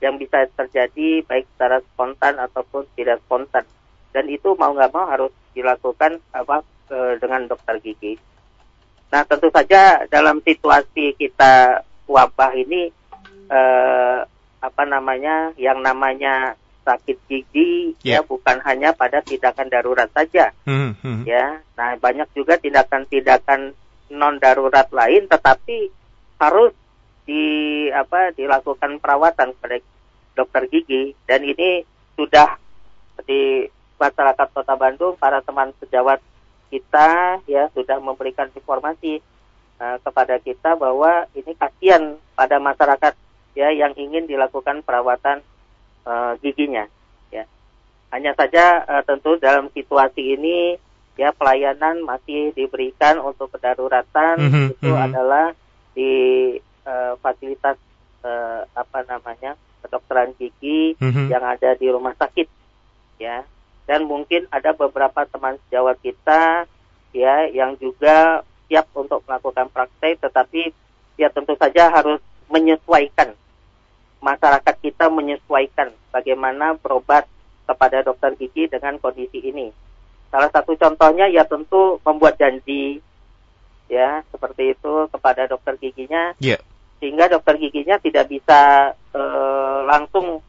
yang 0.00 0.20
bisa 0.20 0.44
terjadi 0.52 1.24
baik 1.24 1.48
secara 1.56 1.80
spontan 1.80 2.36
ataupun 2.36 2.84
tidak 2.92 3.24
spontan 3.24 3.64
dan 4.12 4.24
itu 4.28 4.52
mau 4.54 4.70
nggak 4.76 4.92
mau 4.92 5.08
harus 5.08 5.32
dilakukan 5.56 6.20
apa 6.30 6.60
eh, 6.92 7.16
dengan 7.16 7.48
dokter 7.48 7.80
gigi. 7.80 8.14
Nah 9.08 9.24
tentu 9.24 9.48
saja 9.48 10.04
dalam 10.06 10.44
situasi 10.44 11.16
kita 11.16 11.80
wabah 12.04 12.52
ini 12.52 12.92
eh, 13.48 14.18
apa 14.60 14.82
namanya 14.84 15.52
yang 15.56 15.80
namanya 15.80 16.56
sakit 16.84 17.16
gigi 17.28 17.96
Ya. 18.04 18.20
ya 18.20 18.20
bukan 18.20 18.60
hanya 18.60 18.92
pada 18.92 19.24
tindakan 19.24 19.72
darurat 19.72 20.08
saja 20.12 20.52
Mhm, 20.68 21.00
mhm. 21.00 21.22
ya. 21.24 21.64
Nah, 21.74 21.96
banyak 21.96 22.28
juga 22.36 22.60
tindakan-tindakan 22.60 23.72
non 24.12 24.36
darurat 24.36 24.88
lain 24.92 25.24
tetapi 25.30 25.88
harus 26.40 26.72
di 27.24 27.42
apa 27.88 28.36
dilakukan 28.36 29.00
perawatan 29.00 29.56
pada 29.56 29.80
dokter 30.36 30.68
gigi 30.68 31.16
dan 31.24 31.40
ini 31.40 31.86
sudah 32.18 32.60
di 33.24 33.64
masyarakat 33.96 34.48
Kota 34.52 34.74
Bandung 34.76 35.16
para 35.16 35.40
teman 35.40 35.72
sejawat 35.80 36.20
kita 36.68 37.40
ya 37.46 37.70
sudah 37.72 38.02
memberikan 38.02 38.50
informasi 38.52 39.22
eh, 39.78 39.96
kepada 40.02 40.36
kita 40.42 40.74
bahwa 40.74 41.24
ini 41.32 41.54
kasihan 41.54 42.18
pada 42.34 42.58
masyarakat 42.58 43.14
ya 43.54 43.70
yang 43.70 43.94
ingin 43.94 44.26
dilakukan 44.26 44.82
perawatan 44.82 45.40
eh, 46.04 46.32
giginya 46.42 46.90
ya. 47.30 47.46
Hanya 48.10 48.34
saja 48.34 48.82
eh, 48.84 49.02
tentu 49.06 49.38
dalam 49.38 49.70
situasi 49.70 50.34
ini 50.34 50.76
ya 51.14 51.30
pelayanan 51.30 52.02
masih 52.02 52.50
diberikan 52.54 53.22
untuk 53.22 53.50
kedaruratan 53.54 54.38
Mhm, 54.40 54.66
itu 54.78 54.90
mhm. 54.90 55.04
adalah 55.10 55.46
di 55.94 56.12
eh, 56.84 57.12
fasilitas 57.24 57.78
eh, 58.20 58.60
apa 58.76 58.98
namanya 59.08 59.56
kedokteran 59.80 60.36
gigi 60.36 60.98
Mhm. 61.00 61.32
yang 61.32 61.44
ada 61.44 61.72
di 61.78 61.86
rumah 61.88 62.12
sakit 62.18 62.48
ya 63.16 63.46
dan 63.86 64.04
mungkin 64.04 64.48
ada 64.50 64.72
beberapa 64.74 65.24
teman 65.28 65.56
sejawat 65.66 65.96
kita 66.02 66.66
ya 67.14 67.46
yang 67.52 67.76
juga 67.78 68.42
siap 68.66 68.90
untuk 68.96 69.22
melakukan 69.28 69.70
praktek 69.70 70.18
tetapi 70.24 70.72
ya 71.14 71.30
tentu 71.30 71.54
saja 71.54 71.88
harus 71.92 72.18
menyesuaikan 72.50 73.32
masyarakat 74.24 74.74
kita 74.80 75.12
menyesuaikan 75.12 75.92
bagaimana 76.08 76.74
berobat 76.80 77.28
kepada 77.68 78.00
dokter 78.00 78.32
gigi 78.40 78.68
dengan 78.68 78.96
kondisi 78.96 79.40
ini. 79.40 79.68
Salah 80.34 80.50
satu 80.50 80.74
contohnya 80.74 81.30
ya 81.30 81.46
tentu 81.46 82.02
membuat 82.02 82.34
janji 82.34 82.98
ya 83.86 84.18
seperti 84.34 84.74
itu 84.74 85.06
kepada 85.06 85.46
dokter 85.46 85.78
giginya 85.78 86.34
Iya. 86.42 86.58
sehingga 86.98 87.30
dokter 87.30 87.54
giginya 87.54 88.02
tidak 88.02 88.26
bisa 88.26 88.90
eh, 89.14 89.78
langsung 89.86 90.42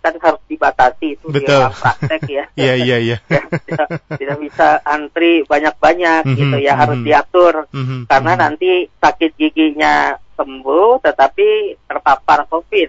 kan 0.00 0.16
harus 0.16 0.40
dibatasi 0.48 1.20
itu 1.20 1.26
di 1.28 1.44
Betul. 1.44 1.60
ruang 1.60 1.76
praktek 1.76 2.22
ya. 2.24 2.44
Iya, 2.64 2.74
iya, 2.80 2.96
iya. 3.04 3.16
Ya, 3.28 3.42
tidak, 4.16 4.38
bisa 4.40 4.80
antri 4.82 5.44
banyak-banyak 5.44 6.22
Mhm, 6.32 6.36
gitu 6.40 6.56
ya 6.64 6.72
harus 6.74 6.98
mhm. 6.98 7.06
diatur 7.06 7.54
Mhm, 7.68 7.98
karena 8.08 8.32
mhm. 8.32 8.40
nanti 8.40 8.70
sakit 8.96 9.30
giginya 9.36 10.16
sembuh 10.40 11.04
tetapi 11.04 11.76
terpapar 11.84 12.48
COVID. 12.48 12.88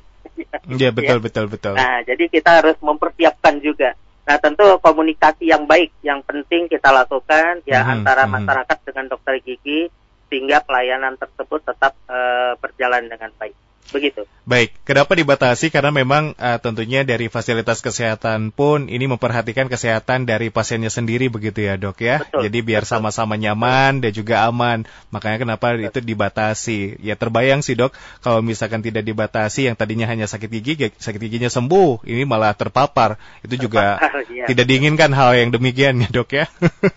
Iya, 0.74 0.90
betul, 0.96 1.20
Ya. 1.20 1.24
betul, 1.28 1.46
betul. 1.52 1.74
Nah, 1.76 2.00
jadi 2.08 2.32
kita 2.32 2.64
harus 2.64 2.80
mempersiapkan 2.80 3.60
juga. 3.60 3.92
Nah, 4.24 4.40
tentu 4.40 4.64
komunikasi 4.80 5.52
yang 5.52 5.68
baik 5.68 5.92
yang 6.00 6.24
penting 6.24 6.72
kita 6.72 6.96
lakukan 6.96 7.60
ya 7.68 7.84
Mhm, 7.84 7.92
antara 8.00 8.24
mhm. 8.24 8.32
masyarakat 8.40 8.78
dengan 8.88 9.06
dokter 9.12 9.36
gigi 9.44 9.92
sehingga 10.32 10.64
pelayanan 10.64 11.20
tersebut 11.20 11.60
tetap 11.68 11.94
eh, 12.08 12.56
berjalan 12.58 13.04
dengan 13.12 13.32
baik. 13.36 13.56
Begitu. 13.92 14.24
Baik, 14.44 14.76
kenapa 14.84 15.16
dibatasi? 15.16 15.72
Karena 15.72 15.88
memang 15.92 16.36
eh, 16.36 16.60
tentunya 16.60 17.08
dari 17.08 17.32
fasilitas 17.32 17.80
kesehatan 17.80 18.52
pun 18.52 18.92
ini 18.92 19.08
memperhatikan 19.08 19.72
kesehatan 19.72 20.28
dari 20.28 20.52
pasiennya 20.52 20.92
sendiri 20.92 21.32
begitu 21.32 21.64
ya 21.64 21.80
dok 21.80 22.00
ya. 22.04 22.20
Betul, 22.24 22.48
Jadi 22.48 22.60
biar 22.60 22.84
betul. 22.84 22.92
sama-sama 23.00 23.40
nyaman 23.40 24.04
dan 24.04 24.12
juga 24.12 24.44
aman. 24.44 24.84
Makanya 25.16 25.48
kenapa 25.48 25.80
itu 25.80 26.00
dibatasi? 26.04 27.00
Ya 27.00 27.16
terbayang 27.16 27.64
sih 27.64 27.76
dok, 27.76 27.96
kalau 28.20 28.44
misalkan 28.44 28.84
tidak 28.84 29.08
dibatasi 29.08 29.72
yang 29.72 29.76
tadinya 29.80 30.08
hanya 30.12 30.28
sakit 30.28 30.50
gigi, 30.52 30.74
ya 30.76 30.90
sakit 30.92 31.20
giginya 31.24 31.48
sembuh, 31.48 32.04
ini 32.04 32.28
malah 32.28 32.52
terpapar. 32.52 33.16
Itu 33.44 33.56
juga 33.60 33.96
Iya. 34.34 34.50
tidak 34.50 34.66
diinginkan 34.68 35.12
hal 35.16 35.40
yang 35.40 35.50
demikian 35.56 36.04
ya 36.04 36.10
dok 36.12 36.30
ya. 36.36 36.46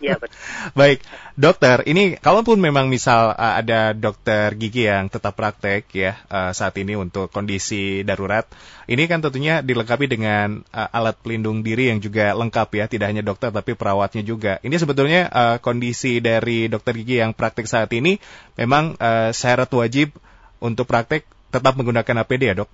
Iya, 0.02 0.19
betul. 0.19 0.35
Baik, 0.78 0.99
dokter, 1.37 1.85
ini 1.85 2.16
kalaupun 2.16 2.57
memang 2.57 2.88
misal 2.88 3.37
uh, 3.37 3.55
ada 3.61 3.93
dokter 3.93 4.57
gigi 4.57 4.88
yang 4.88 5.12
tetap 5.12 5.37
praktek 5.37 5.85
ya 5.93 6.19
uh, 6.33 6.50
saat 6.57 6.75
ini 6.81 6.97
untuk 6.97 7.28
kondisi 7.28 8.02
darurat, 8.02 8.49
ini 8.88 9.05
kan 9.07 9.21
tentunya 9.21 9.61
dilengkapi 9.61 10.09
dengan 10.09 10.66
uh, 10.73 10.88
alat 10.90 11.21
pelindung 11.21 11.61
diri 11.61 11.93
yang 11.93 12.00
juga 12.00 12.33
lengkap 12.33 12.69
ya, 12.75 12.85
tidak 12.88 13.07
hanya 13.12 13.23
dokter 13.23 13.52
tapi 13.52 13.76
perawatnya 13.76 14.25
juga. 14.25 14.59
Ini 14.64 14.76
sebetulnya 14.81 15.28
uh, 15.28 15.57
kondisi 15.61 16.19
dari 16.25 16.66
dokter 16.66 16.97
gigi 16.97 17.21
yang 17.21 17.37
praktek 17.37 17.69
saat 17.69 17.93
ini 17.93 18.16
memang 18.57 18.97
uh, 18.97 19.31
syarat 19.31 19.69
wajib 19.76 20.16
untuk 20.59 20.88
praktek 20.88 21.28
tetap 21.52 21.76
menggunakan 21.76 22.25
APD 22.25 22.43
ya 22.50 22.55
dok? 22.59 22.71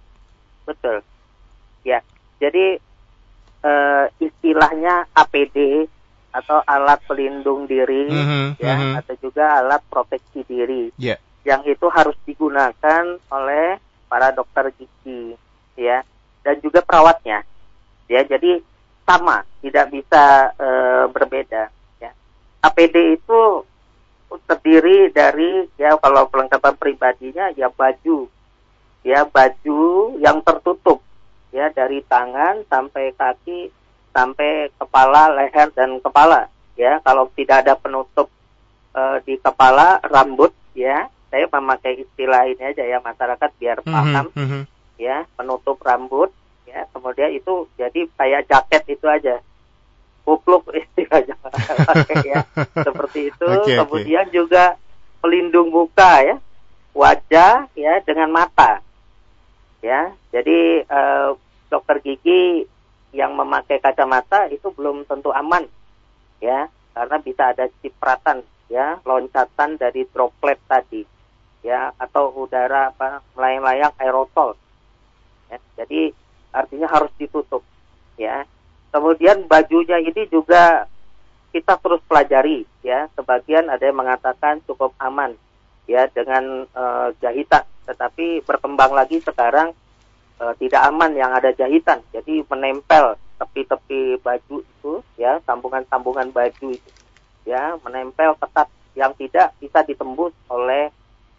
Betul. 0.64 1.02
Ya. 1.82 2.00
Jadi 2.42 2.78
eh, 3.62 4.04
istilahnya 4.18 5.06
APD 5.14 5.86
atau 6.32 6.64
alat 6.64 6.98
pelindung 7.04 7.68
diri 7.68 8.08
Mhm, 8.08 8.56
ya 8.56 8.74
mhm. 8.74 8.92
atau 9.04 9.14
juga 9.20 9.60
alat 9.60 9.84
proteksi 9.86 10.40
diri 10.48 10.88
Ya. 10.96 11.20
yang 11.44 11.60
itu 11.68 11.86
harus 11.92 12.16
digunakan 12.24 13.04
oleh 13.28 13.76
para 14.08 14.32
dokter 14.32 14.72
gigi 14.74 15.36
ya 15.76 16.00
dan 16.40 16.56
juga 16.64 16.80
perawatnya 16.80 17.44
ya 18.08 18.24
jadi 18.24 18.64
sama 19.04 19.44
tidak 19.60 19.92
bisa 19.92 20.52
eh, 20.56 21.04
berbeda 21.12 21.68
ya 22.00 22.10
APD 22.64 23.20
itu 23.20 23.40
terdiri 24.48 25.12
dari 25.12 25.68
ya 25.76 25.96
kalau 26.00 26.24
perlengkapan 26.28 26.74
pribadinya 26.80 27.52
ya 27.52 27.68
baju 27.68 28.28
ya 29.04 29.28
baju 29.28 29.80
yang 30.16 30.40
tertutup 30.40 31.04
ya 31.52 31.68
dari 31.68 32.00
tangan 32.08 32.64
sampai 32.70 33.12
kaki 33.12 33.68
sampai 34.12 34.68
kepala 34.76 35.32
leher 35.32 35.68
dan 35.72 35.98
kepala 35.98 36.46
ya. 36.76 37.00
Kalau 37.02 37.28
tidak 37.34 37.66
ada 37.66 37.74
penutup 37.76 38.28
eh, 38.92 39.16
di 39.24 39.34
kepala 39.40 39.98
rambut 40.04 40.52
ya. 40.76 41.08
Saya 41.32 41.48
memakai 41.48 42.04
istilah 42.04 42.44
ini 42.44 42.60
aja 42.60 42.84
ya 42.84 43.00
masyarakat 43.00 43.50
biar 43.56 43.80
paham 43.80 44.28
Mhm, 44.36 44.44
mhm. 44.44 44.62
ya. 45.00 45.24
Penutup 45.34 45.80
rambut 45.80 46.28
ya. 46.68 46.84
Kemudian 46.92 47.32
itu 47.32 47.66
jadi 47.80 48.04
kayak 48.14 48.46
jaket 48.48 48.82
itu 48.92 49.06
aja. 49.08 49.40
Kupluk 50.22 50.68
istilahnya 50.80 51.34
ya. 52.30 52.44
Seperti 52.76 53.32
itu. 53.32 53.48
Oke. 53.48 53.74
kemudian 53.80 54.28
juga 54.28 54.76
pelindung 55.24 55.72
muka 55.72 56.20
ya. 56.20 56.36
Wajah 56.92 57.72
ya 57.72 58.04
dengan 58.04 58.28
mata 58.28 58.84
Ya, 59.82 60.14
jadi 60.30 60.86
uh, 60.86 61.34
dokter 61.66 61.98
gigi 61.98 62.70
yang 63.12 63.36
memakai 63.36 63.78
kacamata 63.78 64.48
itu 64.48 64.72
belum 64.72 65.04
tentu 65.04 65.28
aman, 65.32 65.68
ya, 66.40 66.68
karena 66.96 67.16
bisa 67.20 67.52
ada 67.52 67.68
cipratan, 67.84 68.40
ya, 68.72 68.98
loncatan 69.04 69.76
dari 69.76 70.08
droplet 70.08 70.56
tadi, 70.64 71.04
ya, 71.60 71.92
atau 72.00 72.32
udara 72.32 72.92
apa 72.92 73.20
melayang-layang 73.36 73.92
aerosol. 74.00 74.56
Ya, 75.52 75.60
jadi 75.76 76.16
artinya 76.56 76.88
harus 76.88 77.12
ditutup, 77.20 77.60
ya. 78.16 78.48
Kemudian 78.92 79.44
bajunya 79.48 80.00
ini 80.00 80.28
juga 80.28 80.88
kita 81.52 81.76
terus 81.80 82.00
pelajari, 82.08 82.64
ya. 82.80 83.12
Sebagian 83.12 83.68
ada 83.68 83.84
yang 83.84 84.00
mengatakan 84.00 84.64
cukup 84.64 84.96
aman, 84.96 85.36
ya, 85.84 86.08
dengan 86.08 86.64
uh, 86.72 87.12
jahitan 87.20 87.68
tetapi 87.82 88.46
berkembang 88.46 88.94
lagi 88.94 89.18
sekarang 89.18 89.74
e, 90.40 90.44
tidak 90.62 90.82
aman 90.88 91.12
yang 91.16 91.32
ada 91.32 91.50
jahitan. 91.52 92.00
Jadi 92.14 92.44
menempel 92.46 93.16
tepi-tepi 93.40 94.22
baju 94.22 94.56
itu 94.62 94.92
ya, 95.18 95.40
sambungan-sambungan 95.44 96.30
baju 96.30 96.68
itu 96.72 96.90
ya, 97.48 97.76
menempel 97.82 98.38
ketat 98.38 98.68
yang 98.92 99.16
tidak 99.16 99.56
bisa 99.58 99.82
ditembus 99.82 100.36
oleh 100.52 100.92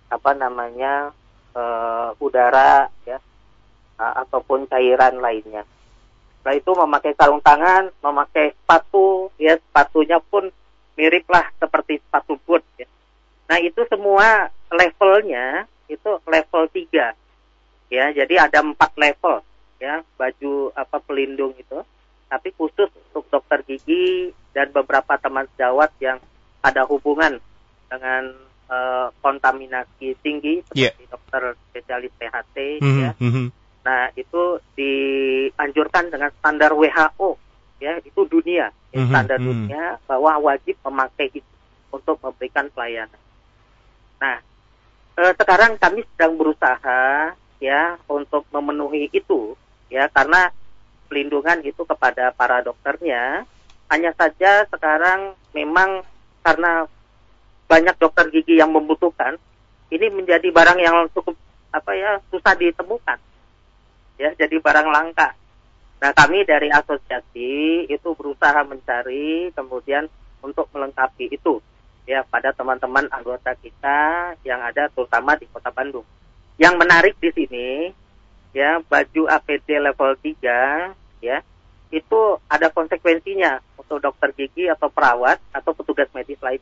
apa 0.10 0.32
namanya 0.36 1.14
e, 1.54 1.64
udara 2.22 2.90
ya 3.08 3.18
ataupun 3.98 4.68
cairan 4.68 5.22
lainnya. 5.22 5.64
Setelah 6.44 6.60
itu 6.60 6.72
memakai 6.76 7.14
sarung 7.16 7.40
tangan, 7.40 7.88
memakai 8.04 8.52
sepatu, 8.52 9.32
ya 9.40 9.56
sepatunya 9.56 10.20
pun 10.20 10.52
miriplah 11.00 11.48
seperti 11.56 12.04
sepatu 12.04 12.36
boot. 12.44 12.60
Ya. 12.76 12.84
Nah 13.48 13.64
itu 13.64 13.80
semua 13.88 14.52
levelnya 14.68 15.64
itu 15.88 16.10
level 16.28 16.64
3. 16.68 17.16
Ya, 17.94 18.10
jadi 18.10 18.50
ada 18.50 18.66
empat 18.66 18.98
level 18.98 19.46
ya 19.78 20.02
baju 20.18 20.74
apa 20.74 20.98
pelindung 21.06 21.54
itu. 21.54 21.86
Tapi 22.26 22.50
khusus 22.58 22.90
untuk 22.90 23.30
dokter 23.30 23.62
gigi 23.62 24.34
dan 24.58 24.74
beberapa 24.74 25.14
teman 25.22 25.46
sejawat 25.54 25.94
yang 26.02 26.18
ada 26.66 26.82
hubungan 26.90 27.38
dengan 27.86 28.34
uh, 28.66 29.14
kontaminasi 29.22 30.18
tinggi 30.26 30.66
iya. 30.74 30.90
seperti 30.90 31.04
yeah. 31.06 31.12
dokter 31.14 31.42
spesialis 31.70 32.14
THT 32.18 32.58
mm 32.82 32.82
-hmm. 32.82 33.04
ya. 33.06 33.12
-hmm. 33.22 33.48
Nah, 33.84 34.04
itu 34.18 34.42
dianjurkan 34.74 36.10
dengan 36.10 36.32
standar 36.42 36.74
WHO 36.74 37.30
ya, 37.78 38.00
itu 38.02 38.26
dunia, 38.26 38.74
ya, 38.90 38.98
-hmm. 38.98 39.12
standar 39.14 39.38
mm 39.38 39.46
-hmm. 39.46 39.54
dunia 39.70 39.84
bahwa 40.10 40.32
wajib 40.50 40.74
memakai 40.82 41.30
itu 41.30 41.54
untuk 41.94 42.18
memberikan 42.18 42.66
pelayanan. 42.74 43.22
Nah, 44.18 44.42
eh, 45.22 45.34
sekarang 45.38 45.78
kami 45.78 46.02
sedang 46.16 46.34
berusaha 46.34 47.38
ya 47.64 47.96
untuk 48.12 48.44
memenuhi 48.52 49.08
itu 49.16 49.56
ya 49.88 50.12
karena 50.12 50.52
pelindungan 51.08 51.64
itu 51.64 51.88
kepada 51.88 52.36
para 52.36 52.60
dokternya. 52.60 53.48
Hanya 53.88 54.12
saja 54.18 54.66
sekarang 54.68 55.38
memang 55.56 56.02
karena 56.42 56.90
banyak 57.70 57.96
dokter 58.02 58.28
gigi 58.34 58.58
yang 58.58 58.74
membutuhkan 58.74 59.38
ini 59.94 60.10
menjadi 60.10 60.50
barang 60.50 60.80
yang 60.82 61.08
cukup 61.14 61.38
apa 61.72 61.92
ya 61.96 62.18
susah 62.34 62.58
ditemukan. 62.58 63.22
Ya 64.18 64.34
jadi 64.36 64.58
barang 64.58 64.90
langka. 64.90 65.38
Nah 66.02 66.12
kami 66.12 66.44
dari 66.44 66.68
asosiasi 66.68 67.86
itu 67.88 68.10
berusaha 68.18 68.66
mencari 68.68 69.54
kemudian 69.56 70.10
untuk 70.44 70.68
melengkapi 70.76 71.32
itu 71.32 71.64
ya 72.04 72.26
pada 72.28 72.52
teman-teman 72.52 73.08
anggota 73.14 73.56
kita 73.62 74.34
yang 74.44 74.60
ada 74.60 74.92
terutama 74.92 75.38
di 75.40 75.48
Kota 75.48 75.72
Bandung. 75.72 76.04
Yang 76.58 76.76
menarik 76.78 77.16
di 77.18 77.30
sini 77.34 77.68
ya 78.54 78.80
baju 78.86 79.26
APD 79.26 79.82
level 79.82 80.14
3 80.22 81.26
ya 81.26 81.42
itu 81.94 82.22
ada 82.50 82.70
konsekuensinya 82.70 83.62
untuk 83.78 83.98
dokter 84.02 84.30
gigi 84.34 84.70
atau 84.70 84.90
perawat 84.90 85.42
atau 85.54 85.74
petugas 85.74 86.10
medis 86.14 86.38
lain 86.42 86.62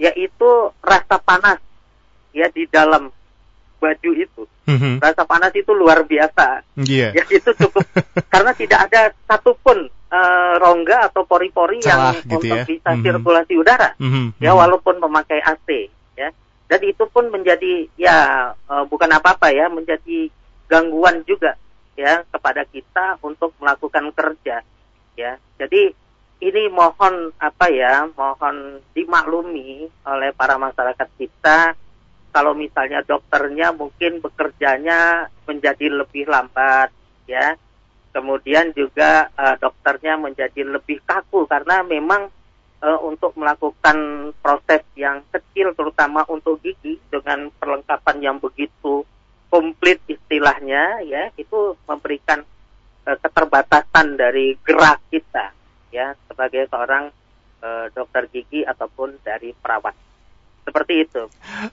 yaitu 0.00 0.50
rasa 0.80 1.20
panas 1.20 1.60
ya 2.32 2.48
di 2.48 2.64
dalam 2.68 3.12
baju 3.82 4.10
itu. 4.14 4.42
Mm-hmm. 4.70 5.02
Rasa 5.02 5.22
panas 5.26 5.52
itu 5.58 5.74
luar 5.74 6.06
biasa. 6.06 6.62
Yeah. 6.78 7.12
Ya 7.18 7.24
itu 7.26 7.50
cukup 7.54 7.82
karena 8.32 8.54
tidak 8.54 8.78
ada 8.88 9.02
satupun 9.26 9.90
uh, 9.90 10.54
rongga 10.62 11.10
atau 11.10 11.26
pori-pori 11.26 11.82
yang 11.82 12.14
gitu 12.14 12.38
untuk 12.38 12.58
ya? 12.62 12.64
bisa 12.64 12.88
mm-hmm. 12.94 13.04
sirkulasi 13.04 13.52
udara. 13.58 13.90
Mm-hmm. 13.98 14.26
Ya 14.38 14.54
walaupun 14.54 15.02
memakai 15.02 15.42
AC 15.42 15.90
ya. 16.14 16.30
Dan 16.72 16.80
itu 16.88 17.04
pun 17.12 17.28
menjadi 17.28 17.84
ya 18.00 18.48
uh, 18.56 18.84
bukan 18.88 19.12
apa-apa 19.12 19.52
ya, 19.52 19.68
menjadi 19.68 20.32
gangguan 20.72 21.20
juga 21.28 21.52
ya 21.92 22.24
kepada 22.32 22.64
kita 22.64 23.20
untuk 23.20 23.52
melakukan 23.60 24.08
kerja 24.16 24.64
ya. 25.12 25.36
Jadi 25.60 25.92
ini 26.40 26.62
mohon 26.72 27.28
apa 27.36 27.68
ya, 27.68 28.08
mohon 28.16 28.80
dimaklumi 28.96 29.84
oleh 30.08 30.32
para 30.32 30.56
masyarakat 30.56 31.08
kita 31.20 31.76
kalau 32.32 32.56
misalnya 32.56 33.04
dokternya 33.04 33.76
mungkin 33.76 34.24
bekerjanya 34.24 35.28
menjadi 35.44 35.92
lebih 35.92 36.24
lambat 36.24 36.88
ya 37.28 37.54
kemudian 38.12 38.72
juga 38.76 39.32
uh, 39.36 39.56
dokternya 39.60 40.20
menjadi 40.20 40.64
lebih 40.64 41.00
kaku 41.04 41.48
karena 41.48 41.84
memang 41.84 42.28
uh, 42.82 42.98
untuk 43.06 43.32
melakukan 43.38 43.96
proses 44.42 44.82
yang 44.98 45.22
kecil 45.30 45.72
terutama 45.72 46.26
untuk 46.26 46.58
gigi 46.60 46.98
dengan 47.08 47.48
perlengkapan 47.56 48.18
yang 48.20 48.36
begitu 48.42 49.06
komplit 49.48 50.02
istilahnya 50.10 51.00
ya 51.06 51.30
itu 51.38 51.78
memberikan 51.86 52.42
uh, 53.06 53.16
keterbatasan 53.22 54.18
dari 54.18 54.58
gerak 54.66 54.98
kita 55.08 55.54
ya 55.94 56.18
sebagai 56.26 56.66
seorang 56.68 57.14
uh, 57.62 57.86
dokter 57.94 58.26
gigi 58.28 58.66
ataupun 58.66 59.22
dari 59.22 59.54
perawat 59.54 59.94
seperti 60.62 60.94
itu. 61.06 61.22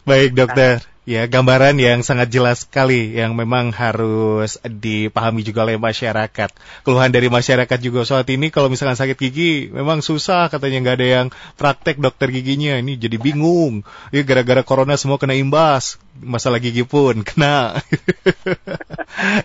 Baik 0.04 0.34
dokter, 0.34 0.82
ya 1.10 1.26
gambaran 1.26 1.82
yang 1.82 2.06
sangat 2.06 2.30
jelas 2.30 2.70
sekali 2.70 3.18
yang 3.18 3.34
memang 3.34 3.74
harus 3.74 4.62
dipahami 4.62 5.42
juga 5.42 5.66
oleh 5.66 5.82
masyarakat. 5.82 6.54
Keluhan 6.86 7.10
dari 7.10 7.34
masyarakat 7.34 7.80
juga 7.82 8.06
saat 8.06 8.30
ini 8.30 8.54
kalau 8.54 8.70
misalkan 8.70 8.94
sakit 8.94 9.18
gigi 9.18 9.74
memang 9.74 10.06
susah 10.06 10.54
katanya 10.54 10.86
nggak 10.86 10.98
ada 11.02 11.08
yang 11.10 11.28
praktek 11.58 11.98
dokter 11.98 12.30
giginya 12.30 12.78
ini 12.78 12.94
jadi 12.94 13.18
bingung. 13.18 13.82
Ya 14.14 14.22
gara-gara 14.22 14.62
corona 14.62 15.02
semua 15.02 15.18
kena 15.18 15.34
imbas, 15.34 15.98
masalah 16.22 16.62
gigi 16.62 16.86
pun 16.86 17.24
kena. 17.30 17.82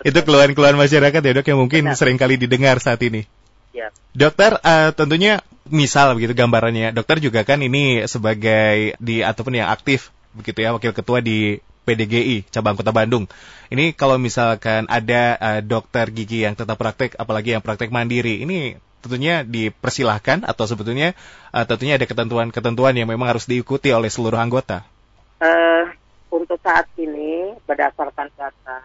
Itu 0.05 0.21
keluhan-keluhan 0.21 0.77
masyarakat 0.77 1.17
ya 1.25 1.31
dok 1.33 1.49
yang 1.49 1.59
mungkin 1.65 1.89
Benar. 1.89 1.97
sering 1.97 2.21
kali 2.21 2.37
didengar 2.37 2.77
saat 2.77 3.01
ini. 3.01 3.25
Ya. 3.73 3.89
Dokter, 4.15 4.61
uh, 4.61 4.93
tentunya 4.95 5.41
misal 5.67 6.13
begitu 6.13 6.37
gambarannya. 6.37 6.93
Dokter 6.93 7.17
juga 7.19 7.41
kan 7.41 7.59
ini 7.59 8.05
sebagai 8.05 8.95
di 9.01 9.25
ataupun 9.25 9.59
yang 9.59 9.67
aktif 9.67 10.14
begitu 10.35 10.59
ya 10.61 10.75
wakil 10.75 10.91
ketua 10.91 11.23
di 11.23 11.63
PDGI 11.85 12.49
cabang 12.49 12.75
Kota 12.75 12.91
Bandung. 12.91 13.29
Ini 13.69 13.93
kalau 13.93 14.17
misalkan 14.17 14.89
ada 14.89 15.37
uh, 15.37 15.61
dokter 15.61 16.09
gigi 16.09 16.43
yang 16.43 16.57
tetap 16.57 16.75
praktek 16.75 17.15
apalagi 17.15 17.53
yang 17.55 17.63
praktek 17.63 17.93
mandiri, 17.93 18.41
ini 18.41 18.75
tentunya 19.05 19.45
dipersilahkan 19.45 20.43
atau 20.49 20.65
sebetulnya 20.65 21.13
uh, 21.53 21.63
tentunya 21.63 22.01
ada 22.01 22.09
ketentuan-ketentuan 22.09 22.97
yang 22.97 23.05
memang 23.05 23.29
harus 23.37 23.45
diikuti 23.45 23.93
oleh 23.93 24.09
seluruh 24.09 24.41
anggota. 24.41 24.81
Uh, 25.37 25.93
untuk 26.33 26.57
saat 26.65 26.89
ini 26.97 27.53
berdasarkan 27.69 28.33
data 28.33 28.77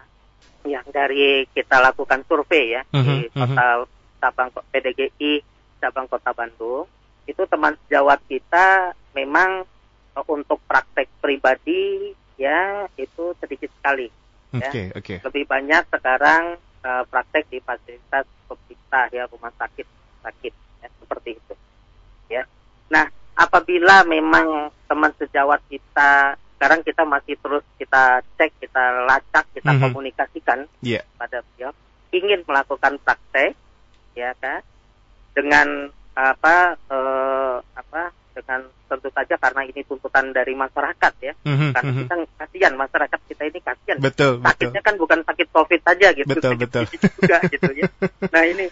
yang 0.61 0.85
dari 0.93 1.49
kita 1.49 1.81
lakukan 1.81 2.21
survei 2.29 2.77
ya 2.77 2.81
uh 2.85 3.01
-huh, 3.01 3.01
di 3.01 3.15
mhm, 3.25 3.33
mhm. 3.33 3.33
kota 3.33 3.65
uh 3.65 3.73
-huh. 3.81 3.87
cabang 4.21 4.49
PDGI 4.53 5.33
cabang 5.81 6.05
Kota 6.05 6.31
Bandung 6.37 6.85
itu 7.25 7.41
teman 7.49 7.73
sejawat 7.85 8.21
kita 8.29 8.93
memang 9.17 9.65
untuk 10.27 10.59
praktek 10.67 11.07
pribadi 11.23 12.11
ya 12.35 12.89
itu 12.97 13.35
sedikit 13.39 13.71
sekali 13.79 14.07
ya. 14.55 14.67
Okay, 14.67 14.85
okay. 14.95 15.17
Lebih 15.23 15.47
banyak 15.47 15.87
sekarang 15.87 16.59
uh, 16.83 17.03
praktek 17.07 17.47
di 17.47 17.63
fasilitas 17.63 18.27
pemerintah 18.47 19.05
ya 19.15 19.23
rumah 19.31 19.53
sakit 19.55 19.87
sakit 20.21 20.53
ya 20.83 20.87
seperti 20.99 21.29
itu. 21.39 21.53
Ya. 22.27 22.43
Nah, 22.91 23.07
apabila 23.35 24.03
memang 24.03 24.71
teman 24.87 25.11
sejawat 25.15 25.63
kita 25.71 26.35
sekarang 26.59 26.85
kita 26.85 27.01
masih 27.09 27.35
terus 27.41 27.65
kita 27.81 28.21
cek, 28.37 28.53
kita 28.61 29.09
lacak, 29.09 29.49
kita 29.55 29.73
mm 29.73 29.77
-hmm. 29.81 29.85
komunikasikan 29.89 30.59
yeah. 30.85 31.01
pada 31.17 31.41
beliau 31.41 31.73
ingin 32.13 32.43
melakukan 32.45 32.99
praktek 33.01 33.55
ya 34.13 34.35
kan 34.37 34.61
dengan 35.31 35.89
apa 36.11 36.75
uh, 36.91 37.63
apa 37.71 38.11
dengan 38.31 38.61
tentu 38.87 39.09
saja 39.11 39.35
karena 39.37 39.61
ini 39.67 39.81
tuntutan 39.83 40.31
dari 40.31 40.53
masyarakat 40.55 41.13
ya 41.21 41.33
mm-hmm, 41.43 41.71
karena 41.75 41.91
kita 41.99 42.13
kasihan 42.39 42.73
masyarakat 42.79 43.19
kita 43.27 43.43
ini 43.47 43.59
kasihan 43.59 43.97
betul, 43.99 44.33
sakitnya 44.41 44.81
betul. 44.81 44.87
kan 44.87 44.95
bukan 44.97 45.19
sakit 45.27 45.47
covid 45.51 45.81
saja 45.83 46.07
gitu 46.15 46.27
betul, 46.31 46.53
betul. 46.55 46.83
juga 46.87 47.37
gitu 47.47 47.71
ya 47.75 47.87
nah 48.33 48.43
ini 48.47 48.65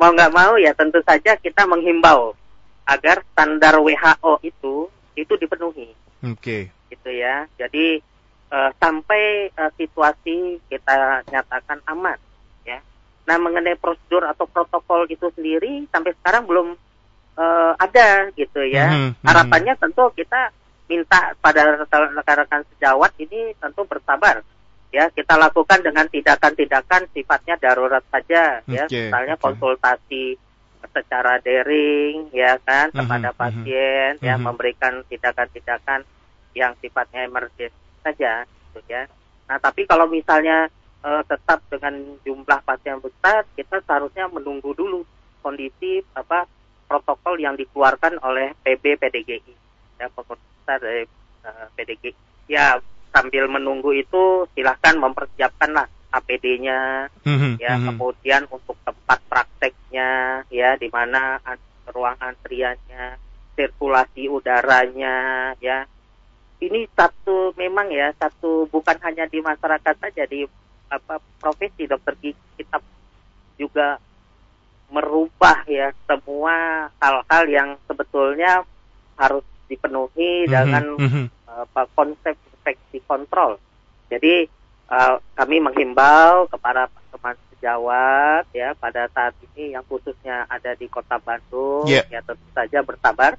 mau 0.00 0.10
nggak 0.14 0.32
mau 0.32 0.54
ya 0.56 0.72
tentu 0.72 1.02
saja 1.04 1.36
kita 1.36 1.66
menghimbau 1.68 2.32
agar 2.88 3.22
standar 3.34 3.78
WHO 3.78 4.32
itu 4.46 4.88
itu 5.14 5.32
dipenuhi 5.36 5.92
oke 6.24 6.38
okay. 6.38 6.62
gitu 6.88 7.10
ya 7.10 7.44
jadi 7.58 8.02
uh, 8.50 8.70
sampai 8.76 9.54
uh, 9.54 9.70
situasi 9.78 10.58
kita 10.66 11.24
nyatakan 11.30 11.78
aman 11.86 12.18
ya. 12.66 12.82
Nah 13.24 13.36
mengenai 13.38 13.78
prosedur 13.78 14.26
atau 14.26 14.44
protokol 14.50 15.06
itu 15.06 15.30
sendiri 15.32 15.86
sampai 15.88 16.12
sekarang 16.20 16.44
belum 16.50 16.68
uh, 17.40 17.72
ada 17.80 18.28
gitu 18.36 18.60
ya. 18.68 18.92
Mm 18.92 19.00
-hmm. 19.16 19.24
Harapannya 19.24 19.74
tentu 19.80 20.04
kita 20.12 20.52
minta 20.90 21.32
pada 21.38 21.80
rekan-rekan 22.18 22.66
sejawat 22.74 23.14
ini 23.22 23.54
tentu 23.62 23.86
bersabar 23.86 24.42
ya 24.90 25.06
kita 25.14 25.38
lakukan 25.38 25.86
dengan 25.86 26.02
tindakan-tindakan 26.10 27.06
sifatnya 27.14 27.54
darurat 27.62 28.02
saja 28.10 28.58
ya 28.66 28.84
misalnya 28.90 29.38
okay. 29.38 29.44
konsultasi 29.46 30.34
secara 30.90 31.38
daring 31.46 32.34
ya 32.34 32.58
kan 32.66 32.90
mm 32.90 32.98
-hmm, 32.98 33.06
kepada 33.06 33.30
pasien 33.30 34.10
mm 34.18 34.20
-hmm. 34.20 34.26
ya 34.26 34.34
memberikan 34.34 34.94
tindakan-tindakan 35.06 36.02
yang 36.58 36.74
sifatnya 36.82 37.30
emergensi 37.30 37.78
saja 38.02 38.42
gitu 38.42 38.82
ya 38.90 39.06
nah 39.46 39.62
tapi 39.62 39.86
kalau 39.86 40.10
misalnya 40.10 40.66
uh, 41.06 41.22
tetap 41.22 41.62
dengan 41.70 41.94
jumlah 42.26 42.58
pasien 42.66 42.98
besar 42.98 43.46
kita 43.54 43.78
seharusnya 43.86 44.26
menunggu 44.26 44.74
dulu 44.74 45.06
kondisi 45.38 46.02
apa 46.18 46.50
protokol 46.90 47.38
yang 47.38 47.54
dikeluarkan 47.54 48.18
oleh 48.26 48.50
PB 48.66 48.98
PDGI 48.98 49.54
ya 50.02 50.10
pemerintah 50.10 50.76
dari 50.82 51.06
uh, 51.46 51.46
eh, 51.46 51.66
PDGI 51.78 52.10
ya 52.50 52.82
sambil 53.14 53.46
menunggu 53.46 53.94
itu 53.94 54.50
silahkan 54.58 54.98
mempersiapkanlah 54.98 55.86
APD-nya 56.10 57.06
mm-hmm, 57.22 57.62
ya 57.62 57.78
mm-hmm. 57.78 57.86
kemudian 57.94 58.42
untuk 58.50 58.74
tempat 58.82 59.22
prakteknya 59.30 60.42
ya 60.50 60.74
di 60.74 60.90
mana 60.90 61.38
ruang 61.94 62.18
antriannya 62.18 63.30
sirkulasi 63.60 64.30
udaranya 64.32 65.52
ya. 65.60 65.84
Ini 66.60 66.88
satu 66.92 67.56
memang 67.56 67.88
ya 67.88 68.12
satu 68.20 68.68
bukan 68.68 68.96
hanya 69.00 69.24
di 69.28 69.40
masyarakat 69.40 69.96
saja 69.96 70.24
di 70.28 70.44
apa 70.92 71.16
profesi 71.40 71.88
dokter 71.88 72.16
gigi 72.20 72.36
kita 72.60 72.80
juga 73.56 73.96
merubah 74.90 75.62
ya 75.70 75.94
semua 76.04 76.86
hal-hal 76.98 77.44
yang 77.46 77.68
sebetulnya 77.86 78.66
harus 79.14 79.46
dipenuhi 79.70 80.44
mm-hmm, 80.44 80.50
dengan 80.50 80.84
mm-hmm. 80.98 81.26
apa 81.46 81.82
konsep 81.94 82.34
infeksi 82.34 82.98
kontrol. 83.06 83.56
Jadi 84.10 84.50
uh, 84.90 85.22
kami 85.38 85.62
menghimbau 85.62 86.50
kepada 86.50 86.90
teman 87.14 87.36
sejawat 87.54 88.44
ya 88.56 88.74
pada 88.74 89.06
saat 89.12 89.36
ini 89.52 89.76
yang 89.76 89.84
khususnya 89.86 90.48
ada 90.50 90.74
di 90.74 90.88
Kota 90.88 91.20
Bandung 91.20 91.86
yeah. 91.86 92.08
ya 92.08 92.24
tentu 92.24 92.48
saja 92.56 92.80
bersabar 92.80 93.36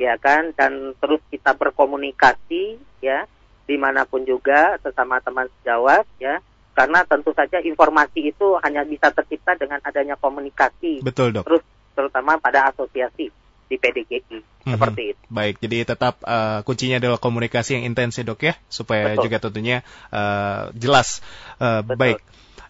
ya 0.00 0.16
kan 0.16 0.56
dan 0.56 0.96
terus 0.96 1.20
kita 1.28 1.52
berkomunikasi 1.52 2.80
ya 3.04 3.28
di 3.68 3.76
mana 3.76 4.08
pun 4.08 4.24
juga 4.24 4.80
sesama 4.80 5.20
teman 5.20 5.46
sejawat 5.60 6.08
ya 6.16 6.40
karena 6.74 7.02
tentu 7.04 7.34
saja 7.34 7.58
informasi 7.60 8.30
itu 8.30 8.56
hanya 8.62 8.86
bisa 8.86 9.10
tercipta 9.10 9.58
dengan 9.58 9.82
adanya 9.82 10.14
komunikasi 10.16 11.02
betul 11.02 11.34
dok 11.34 11.44
terus 11.46 11.62
terutama 11.94 12.38
pada 12.38 12.70
asosiasi 12.72 13.28
di 13.70 13.76
PDGI 13.78 14.18
mm-hmm. 14.26 14.72
seperti 14.74 15.02
itu. 15.14 15.22
Baik, 15.30 15.62
jadi 15.62 15.86
tetap 15.86 16.18
uh, 16.26 16.66
kuncinya 16.66 16.98
adalah 16.98 17.22
komunikasi 17.22 17.78
yang 17.78 17.86
intens 17.86 18.18
ya 18.18 18.26
dok 18.26 18.42
ya, 18.42 18.58
supaya 18.66 19.14
Betul. 19.14 19.30
juga 19.30 19.36
tentunya 19.38 19.86
uh, 20.10 20.74
jelas. 20.74 21.22
Uh, 21.62 21.86
baik. 21.86 22.18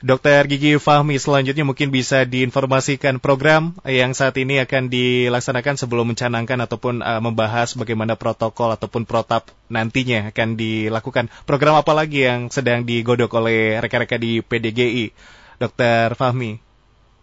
Dokter 0.01 0.49
Gigi 0.49 0.81
Fahmi 0.81 1.21
selanjutnya 1.21 1.61
mungkin 1.61 1.93
bisa 1.93 2.25
diinformasikan 2.25 3.21
program 3.21 3.77
yang 3.85 4.17
saat 4.17 4.33
ini 4.41 4.57
akan 4.65 4.89
dilaksanakan 4.89 5.77
sebelum 5.77 6.09
mencanangkan 6.09 6.57
ataupun 6.65 7.05
uh, 7.05 7.21
membahas 7.21 7.77
bagaimana 7.77 8.17
protokol 8.17 8.73
ataupun 8.73 9.05
protap 9.05 9.53
nantinya 9.69 10.33
akan 10.33 10.57
dilakukan. 10.57 11.29
Program 11.45 11.77
apa 11.77 11.93
lagi 11.93 12.25
yang 12.25 12.49
sedang 12.49 12.89
digodok 12.89 13.29
oleh 13.45 13.77
rekan-rekan 13.77 14.17
di 14.17 14.41
PDGI, 14.41 15.13
Dokter 15.61 16.17
Fahmi? 16.17 16.57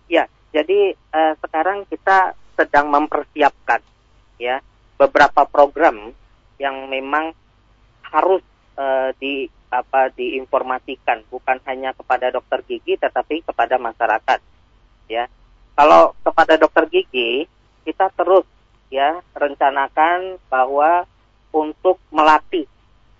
Ya, 0.06 0.30
jadi 0.54 0.94
uh, 1.18 1.34
sekarang 1.42 1.82
kita 1.90 2.38
sedang 2.54 2.94
mempersiapkan 2.94 3.82
ya 4.38 4.62
beberapa 5.02 5.50
program 5.50 6.14
yang 6.62 6.94
memang 6.94 7.34
harus 8.06 8.46
uh, 8.78 9.10
di 9.18 9.50
apa 9.68 10.14
diinformasikan. 10.16 11.28
Bukan 11.28 11.60
hanya 11.68 11.92
kepada 11.92 12.32
dokter 12.32 12.64
gigi 12.64 12.96
tetapi 12.96 13.44
kepada 13.44 13.76
masyarakat. 13.76 14.40
Ya. 15.12 15.28
Kalau 15.78 16.16
kepada 16.24 16.56
dokter 16.58 16.88
gigi 16.90 17.46
kita 17.84 18.10
terus 18.16 18.46
ya 18.88 19.20
rencanakan 19.36 20.40
bahwa 20.48 21.04
untuk 21.52 22.00
melatih 22.10 22.66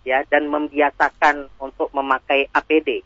ya 0.08 0.24
dan 0.32 0.48
membiasakan 0.48 1.52
untuk 1.60 1.92
memakai 1.92 2.48
APD 2.56 3.04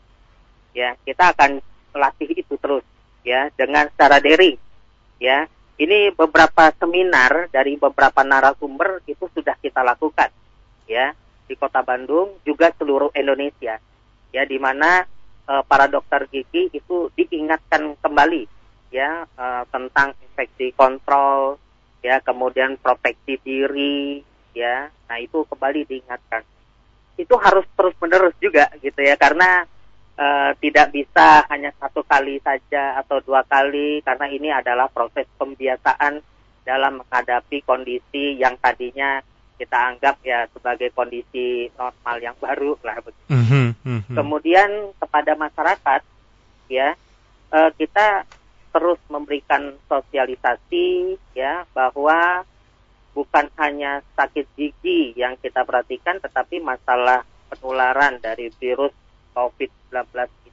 ya 0.72 0.94
kita 1.02 1.34
akan 1.34 1.58
melatih 1.92 2.30
itu 2.32 2.54
terus 2.56 2.84
ya 3.22 3.52
dengan 3.54 3.90
secara 3.92 4.18
daring. 4.18 4.56
Ya 5.20 5.46
ini 5.78 6.10
beberapa 6.14 6.72
seminar 6.78 7.52
dari 7.52 7.76
beberapa 7.76 8.22
narasumber 8.24 9.04
itu 9.06 9.28
sudah 9.32 9.54
kita 9.60 9.82
lakukan 9.84 10.30
ya 10.86 11.14
di 11.52 11.60
Kota 11.60 11.84
Bandung 11.84 12.40
juga 12.48 12.72
seluruh 12.80 13.12
Indonesia. 13.12 13.76
Ya 14.32 14.42
di 14.48 14.56
mana 14.56 15.04
uh, 15.44 15.60
para 15.68 15.84
dokter 15.84 16.24
gigi 16.32 16.72
itu 16.72 17.12
diingatkan 17.12 18.00
kembali 18.00 18.48
ya 18.88 19.28
uh, 19.36 19.68
tentang 19.68 20.16
infeksi 20.24 20.72
kontrol 20.72 21.60
ya 22.00 22.24
kemudian 22.24 22.80
proteksi 22.80 23.36
diri 23.44 24.24
ya. 24.56 24.88
Nah 24.88 25.20
itu 25.20 25.44
kembali 25.44 25.84
diingatkan. 25.84 26.40
Itu 27.20 27.36
harus 27.36 27.68
terus 27.76 27.92
menerus 28.00 28.32
juga 28.40 28.72
gitu 28.80 29.04
ya 29.04 29.20
karena 29.20 29.68
uh, 30.16 30.56
tidak 30.56 30.96
bisa 30.96 31.44
hanya 31.52 31.76
satu 31.76 32.00
kali 32.08 32.40
saja 32.40 32.96
atau 33.04 33.20
dua 33.20 33.44
kali 33.44 34.00
karena 34.00 34.26
ini 34.32 34.48
adalah 34.48 34.88
proses 34.88 35.28
pembiasaan 35.36 36.24
dalam 36.62 37.02
menghadapi 37.04 37.60
kondisi 37.66 38.38
yang 38.38 38.54
tadinya 38.62 39.20
kita 39.62 39.94
anggap 39.94 40.18
ya 40.26 40.50
sebagai 40.50 40.90
kondisi 40.90 41.70
normal 41.78 42.16
yang 42.18 42.34
baru 42.42 42.74
lah 42.82 42.98
begitu. 42.98 43.30
Mm 43.30 43.44
-hmm, 43.46 44.10
Kemudian 44.10 44.90
kepada 44.98 45.38
masyarakat 45.38 46.02
ya 46.66 46.98
uh, 47.54 47.70
kita 47.78 48.26
terus 48.74 48.98
memberikan 49.06 49.78
sosialisasi 49.86 51.14
ya 51.38 51.62
bahwa 51.70 52.42
bukan 53.14 53.46
hanya 53.60 54.02
sakit 54.18 54.50
gigi 54.56 55.14
yang 55.14 55.38
kita 55.38 55.62
perhatikan 55.62 56.18
tetapi 56.18 56.58
masalah 56.58 57.22
penularan 57.52 58.16
dari 58.18 58.48
virus 58.56 58.96
COVID-19 59.36 60.08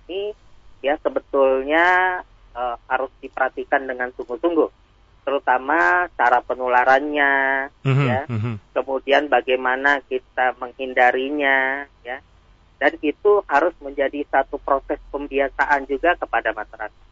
ini 0.05 0.35
ya 0.83 0.99
sebetulnya 0.99 2.19
uh, 2.51 2.75
harus 2.91 3.11
diperhatikan 3.23 3.87
dengan 3.87 4.11
sungguh-sungguh 4.19 4.88
terutama 5.29 6.09
cara 6.17 6.41
penularannya 6.41 7.33
mm-hmm, 7.85 8.07
ya. 8.09 8.21
mm-hmm. 8.25 8.55
kemudian 8.73 9.29
bagaimana 9.29 10.01
kita 10.09 10.57
menghindarinya 10.57 11.85
ya. 12.01 12.17
Dan 12.81 12.97
itu 13.05 13.45
harus 13.45 13.77
menjadi 13.77 14.25
satu 14.25 14.57
proses 14.57 14.97
pembiasaan 15.13 15.85
juga 15.85 16.17
kepada 16.17 16.49
masyarakat. 16.49 17.05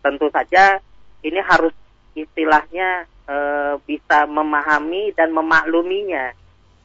Tentu 0.00 0.32
saja 0.32 0.80
ini 1.20 1.42
harus 1.44 1.76
istilahnya 2.16 3.04
e, 3.28 3.36
bisa 3.84 4.24
memahami 4.30 5.12
dan 5.12 5.34
memakluminya 5.34 6.32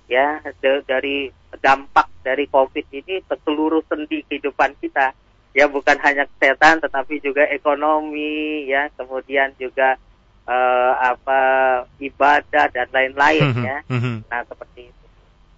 ya. 0.10 0.42
Dari 0.60 1.30
dampak 1.62 2.10
dari 2.26 2.50
COVID 2.50 2.86
ini 2.90 3.22
ke 3.22 3.36
seluruh 3.46 3.86
sendi 3.86 4.26
kehidupan 4.26 4.76
kita. 4.82 5.14
Ya 5.54 5.70
bukan 5.70 6.02
hanya 6.02 6.26
kesehatan 6.26 6.82
tetapi 6.82 7.22
juga 7.22 7.46
ekonomi 7.54 8.66
ya. 8.66 8.90
Kemudian 8.98 9.54
juga 9.62 10.02
uh, 10.48 10.94
apa 10.98 11.40
ibadah 12.00 12.66
dan 12.72 12.88
lain-lain 12.90 13.44
-hmm. 13.54 13.64
ya 13.64 13.78
mhm. 13.92 14.16
nah 14.32 14.42
seperti 14.48 14.90
itu 14.90 15.06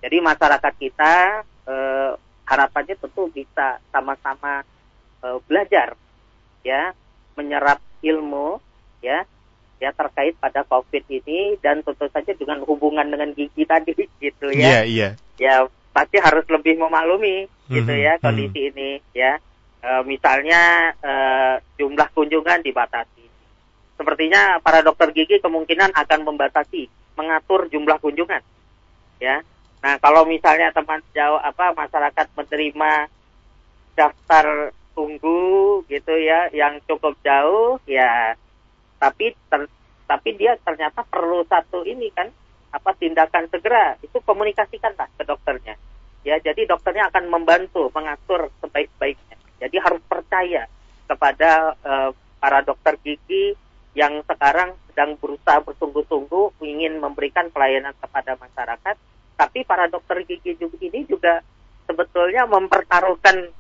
jadi 0.03 0.17
masyarakat 0.19 0.73
kita 0.75 1.13
uh, 1.69 2.11
harapannya 2.49 2.97
tentu 2.97 3.29
bisa 3.29 3.77
sama-sama 3.93 4.65
uh, 5.21 5.37
belajar 5.45 5.93
ya 6.65 6.91
menyerap 7.37 7.79
ilmu 8.03 8.59
ya 8.99 9.23
ya 9.79 9.95
terkait 9.95 10.35
pada 10.35 10.67
COVID 10.67 11.07
ini 11.07 11.55
dan 11.63 11.79
tentu 11.81 12.05
saja 12.11 12.35
dengan 12.35 12.59
hubungan 12.67 13.07
dengan 13.07 13.31
gigi 13.31 13.63
tadi 13.63 13.95
gitu 14.23 14.51
ya. 14.51 14.59
Iya, 14.59 14.67
yeah, 14.67 14.83
iya. 14.83 15.09
Yeah. 15.39 15.63
Ya 15.65 15.71
pasti 15.95 16.19
harus 16.19 16.43
lebih 16.51 16.77
memaklumi 16.77 17.47
gitu 17.71 17.87
mm 17.87 17.95
-hmm, 17.95 18.05
ya 18.05 18.13
kondisi 18.19 18.59
mm 18.59 18.65
-hmm. 18.67 18.69
ini 18.75 18.89
ya. 19.15 19.33
E, 19.79 19.89
misalnya 20.03 20.91
e, 20.99 21.13
jumlah 21.79 22.11
kunjungan 22.11 22.59
dibatasi. 22.59 23.28
Sepertinya 23.99 24.63
para 24.63 24.79
dokter 24.79 25.11
gigi 25.11 25.43
kemungkinan 25.43 25.91
akan 25.91 26.19
membatasi, 26.23 26.87
mengatur 27.19 27.67
jumlah 27.67 27.99
kunjungan. 27.99 28.39
Ya. 29.19 29.43
Nah, 29.83 29.99
kalau 29.99 30.23
misalnya 30.23 30.71
teman 30.71 31.03
jauh 31.11 31.39
apa 31.39 31.75
masyarakat 31.75 32.27
menerima 32.35 33.11
daftar 33.99 34.71
tunggu 34.95 35.83
gitu 35.91 36.15
ya 36.15 36.47
yang 36.55 36.79
cukup 36.87 37.15
jauh 37.23 37.79
ya 37.87 38.35
tapi 38.99 39.31
ter, 39.47 39.67
tapi 40.07 40.35
dia 40.35 40.59
ternyata 40.59 41.03
perlu 41.07 41.43
satu 41.47 41.87
ini 41.87 42.11
kan 42.11 42.27
apa 42.75 42.91
tindakan 42.99 43.47
segera 43.47 43.95
itu 44.03 44.19
komunikasikanlah 44.23 45.07
ke 45.15 45.23
dokternya 45.23 45.79
Ya, 46.27 46.35
jadi 46.43 46.67
dokternya 46.67 47.07
akan 47.07 47.31
membantu 47.31 47.87
mengatur 47.95 48.51
sebaik-baiknya. 48.59 49.37
Jadi 49.63 49.75
harus 49.79 50.03
percaya 50.03 50.67
kepada 51.07 51.75
uh, 51.79 52.11
para 52.39 52.59
dokter 52.63 52.99
gigi 52.99 53.55
yang 53.99 54.23
sekarang 54.23 54.79
sedang 54.87 55.19
berusaha 55.19 55.59
bersungguh-sungguh 55.59 56.63
ingin 56.63 57.03
memberikan 57.03 57.51
pelayanan 57.51 57.91
kepada 57.99 58.39
masyarakat. 58.39 58.95
Tapi 59.35 59.59
para 59.67 59.91
dokter 59.91 60.23
gigi 60.23 60.55
juga 60.55 60.79
ini 60.79 61.03
juga 61.03 61.43
sebetulnya 61.83 62.47
mempertaruhkan 62.47 63.51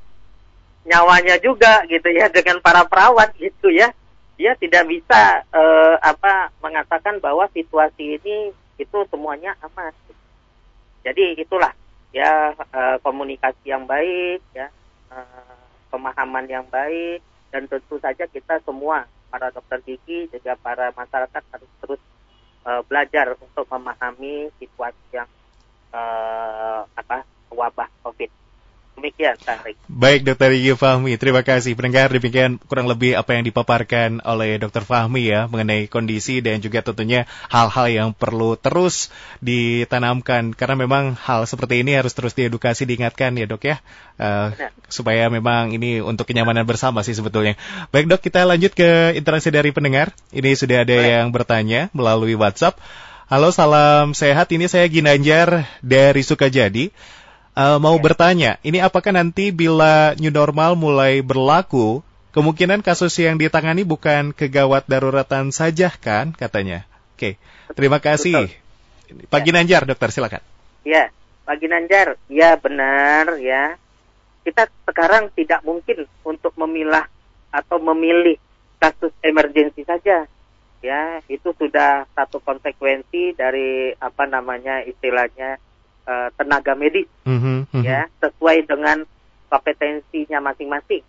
nyawanya 0.87 1.35
juga 1.43 1.83
gitu 1.91 2.07
ya 2.07 2.31
dengan 2.31 2.63
para 2.63 2.87
perawat 2.87 3.35
gitu 3.35 3.67
ya. 3.67 3.91
Dia 4.39 4.55
tidak 4.55 4.87
bisa 4.87 5.43
uh, 5.51 5.99
apa 5.99 6.55
mengatakan 6.63 7.19
bahwa 7.19 7.43
situasi 7.51 8.15
ini 8.15 8.55
itu 8.79 8.97
semuanya 9.11 9.59
aman. 9.59 9.91
Jadi 11.03 11.35
itulah 11.35 11.75
ya 12.15 12.55
uh, 12.55 12.95
komunikasi 13.03 13.75
yang 13.75 13.83
baik 13.83 14.39
ya 14.55 14.71
uh, 15.11 15.59
pemahaman 15.91 16.47
yang 16.47 16.63
baik 16.71 17.19
dan 17.51 17.67
tentu 17.67 17.99
saja 17.99 18.23
kita 18.31 18.63
semua 18.63 19.03
para 19.29 19.53
dokter 19.53 19.79
gigi 19.85 20.27
juga 20.33 20.57
para 20.59 20.89
masyarakat 20.93 21.43
harus 21.53 21.71
terus 21.79 22.01
uh, 22.65 22.81
belajar 22.85 23.37
untuk 23.37 23.65
memahami 23.69 24.49
situasi 24.57 25.05
yang 25.13 25.29
uh, 25.93 26.83
apa 26.97 27.23
wabah 27.53 27.89
covid 28.03 28.29
Demikian, 28.99 29.39
Baik, 29.87 30.27
Dokter 30.27 30.51
Gigi 30.51 30.75
Fahmi. 30.75 31.15
Terima 31.15 31.39
kasih. 31.39 31.71
Pendengar, 31.71 32.11
demikian 32.11 32.59
kurang 32.67 32.91
lebih 32.91 33.15
apa 33.15 33.31
yang 33.31 33.47
dipaparkan 33.47 34.19
oleh 34.27 34.59
Dokter 34.59 34.83
Fahmi 34.83 35.23
ya 35.23 35.47
mengenai 35.47 35.87
kondisi 35.87 36.43
dan 36.43 36.59
juga 36.59 36.83
tentunya 36.83 37.23
hal-hal 37.47 37.87
yang 37.87 38.09
perlu 38.11 38.59
terus 38.59 39.07
ditanamkan 39.39 40.51
karena 40.51 40.75
memang 40.75 41.15
hal 41.15 41.47
seperti 41.47 41.79
ini 41.79 41.95
harus 41.95 42.11
terus 42.11 42.35
diedukasi, 42.35 42.83
diingatkan 42.83 43.39
ya 43.39 43.47
dok 43.47 43.63
ya, 43.71 43.79
uh, 44.19 44.51
supaya 44.91 45.31
memang 45.31 45.71
ini 45.71 46.03
untuk 46.03 46.27
kenyamanan 46.27 46.67
bersama 46.67 46.99
sih 46.99 47.15
sebetulnya. 47.15 47.55
Baik 47.95 48.11
dok, 48.11 48.19
kita 48.19 48.43
lanjut 48.43 48.75
ke 48.75 49.15
interaksi 49.15 49.47
dari 49.47 49.71
pendengar. 49.71 50.11
Ini 50.35 50.59
sudah 50.59 50.83
ada 50.83 50.91
Baik. 50.99 51.07
yang 51.07 51.25
bertanya 51.31 51.87
melalui 51.95 52.35
WhatsApp. 52.35 52.75
Halo, 53.31 53.53
salam 53.55 54.17
sehat. 54.17 54.49
Ini 54.51 54.65
saya 54.65 54.89
Ginanjar 54.91 55.69
dari 55.79 56.19
Sukajadi. 56.25 56.89
Uh, 57.59 57.75
mau 57.75 57.99
ya. 57.99 58.03
bertanya, 58.07 58.51
ini 58.63 58.79
apakah 58.79 59.11
nanti 59.11 59.51
bila 59.51 60.15
new 60.15 60.31
normal 60.31 60.79
mulai 60.79 61.19
berlaku, 61.19 61.99
kemungkinan 62.31 62.79
kasus 62.79 63.11
yang 63.19 63.35
ditangani 63.35 63.83
bukan 63.83 64.31
kegawat 64.31 64.87
daruratan 64.87 65.51
saja 65.51 65.91
kan 65.91 66.31
katanya? 66.31 66.87
Oke, 67.19 67.35
terima 67.75 67.99
kasih. 67.99 68.47
Betul. 68.47 69.27
Pak 69.27 69.39
ya. 69.43 69.45
Ginanjar, 69.51 69.81
dokter 69.83 70.07
silakan. 70.15 70.39
Ya, 70.87 71.11
Pak 71.43 71.59
Ginanjar, 71.59 72.15
ya 72.31 72.55
benar 72.55 73.35
ya. 73.43 73.75
Kita 74.47 74.71
sekarang 74.87 75.27
tidak 75.35 75.59
mungkin 75.67 76.07
untuk 76.23 76.55
memilah 76.55 77.11
atau 77.51 77.75
memilih 77.91 78.39
kasus 78.79 79.11
emergensi 79.19 79.83
saja. 79.83 80.31
Ya, 80.79 81.19
itu 81.27 81.51
sudah 81.59 82.07
satu 82.15 82.39
konsekuensi 82.39 83.35
dari 83.35 83.91
apa 83.99 84.23
namanya 84.31 84.79
istilahnya 84.87 85.59
uh, 86.09 86.27
tenaga 86.33 86.73
medis 86.73 87.05
mm-hmm, 87.29 87.69
mm-hmm. 87.69 87.83
ya 87.85 88.09
sesuai 88.17 88.65
dengan 88.65 89.05
kompetensinya 89.49 90.41
masing-masing. 90.41 91.05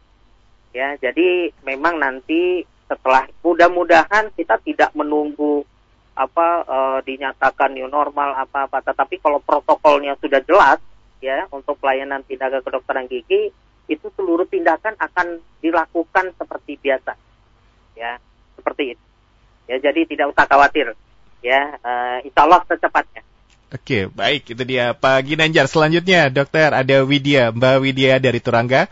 Ya 0.76 0.94
jadi 1.00 1.50
memang 1.64 1.96
nanti 1.98 2.64
setelah 2.86 3.26
mudah-mudahan 3.42 4.34
kita 4.36 4.60
tidak 4.62 4.90
menunggu 4.92 5.64
apa 6.14 6.48
uh, 6.66 6.98
dinyatakan 7.06 7.72
new 7.72 7.86
normal 7.88 8.34
apa 8.36 8.68
apa 8.68 8.82
tetapi 8.82 9.22
kalau 9.22 9.40
protokolnya 9.40 10.18
sudah 10.20 10.42
jelas 10.44 10.78
ya 11.22 11.46
untuk 11.54 11.78
pelayanan 11.80 12.20
tenaga 12.26 12.60
kedokteran 12.60 13.08
gigi 13.08 13.54
itu 13.90 14.06
seluruh 14.14 14.46
tindakan 14.46 14.94
akan 15.00 15.42
dilakukan 15.58 16.34
seperti 16.38 16.78
biasa. 16.78 17.12
Ya 17.98 18.22
seperti 18.54 18.94
itu. 18.94 19.04
Ya 19.66 19.76
jadi 19.82 20.06
tidak 20.06 20.34
usah 20.34 20.46
khawatir. 20.46 20.94
Ya 21.40 21.78
uh, 21.82 22.18
insya 22.22 22.46
Allah 22.46 22.62
secepatnya 22.68 23.26
Oke, 23.70 24.10
baik. 24.10 24.50
Itu 24.50 24.62
dia 24.66 24.98
Pak 24.98 25.30
Ginanjar. 25.30 25.70
Selanjutnya, 25.70 26.26
dokter, 26.26 26.74
ada 26.74 27.06
Widya, 27.06 27.54
Mbak 27.54 27.76
Widya 27.86 28.18
dari 28.18 28.42
Turangga. 28.42 28.90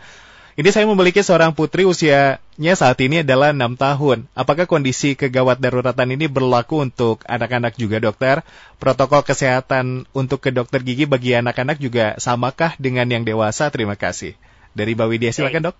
Ini 0.59 0.75
saya 0.75 0.87
memiliki 0.87 1.23
seorang 1.23 1.55
putri 1.55 1.87
usianya 1.87 2.73
saat 2.75 2.99
ini 2.99 3.23
adalah 3.23 3.55
6 3.55 3.79
tahun. 3.79 4.27
Apakah 4.35 4.67
kondisi 4.67 5.15
kegawat 5.15 5.59
daruratan 5.59 6.15
ini 6.15 6.27
berlaku 6.27 6.83
untuk 6.83 7.23
anak-anak 7.27 7.79
juga, 7.79 8.03
dokter? 8.03 8.43
Protokol 8.75 9.23
kesehatan 9.23 10.03
untuk 10.11 10.43
ke 10.43 10.51
dokter 10.51 10.83
gigi 10.83 11.07
bagi 11.07 11.35
anak-anak 11.35 11.79
juga 11.79 12.15
samakah 12.19 12.75
dengan 12.75 13.07
yang 13.07 13.23
dewasa? 13.23 13.71
Terima 13.71 13.95
kasih. 13.95 14.35
Dari 14.75 14.95
Mbak 14.95 15.07
Widya, 15.11 15.31
silakan 15.31 15.71
dok. 15.71 15.75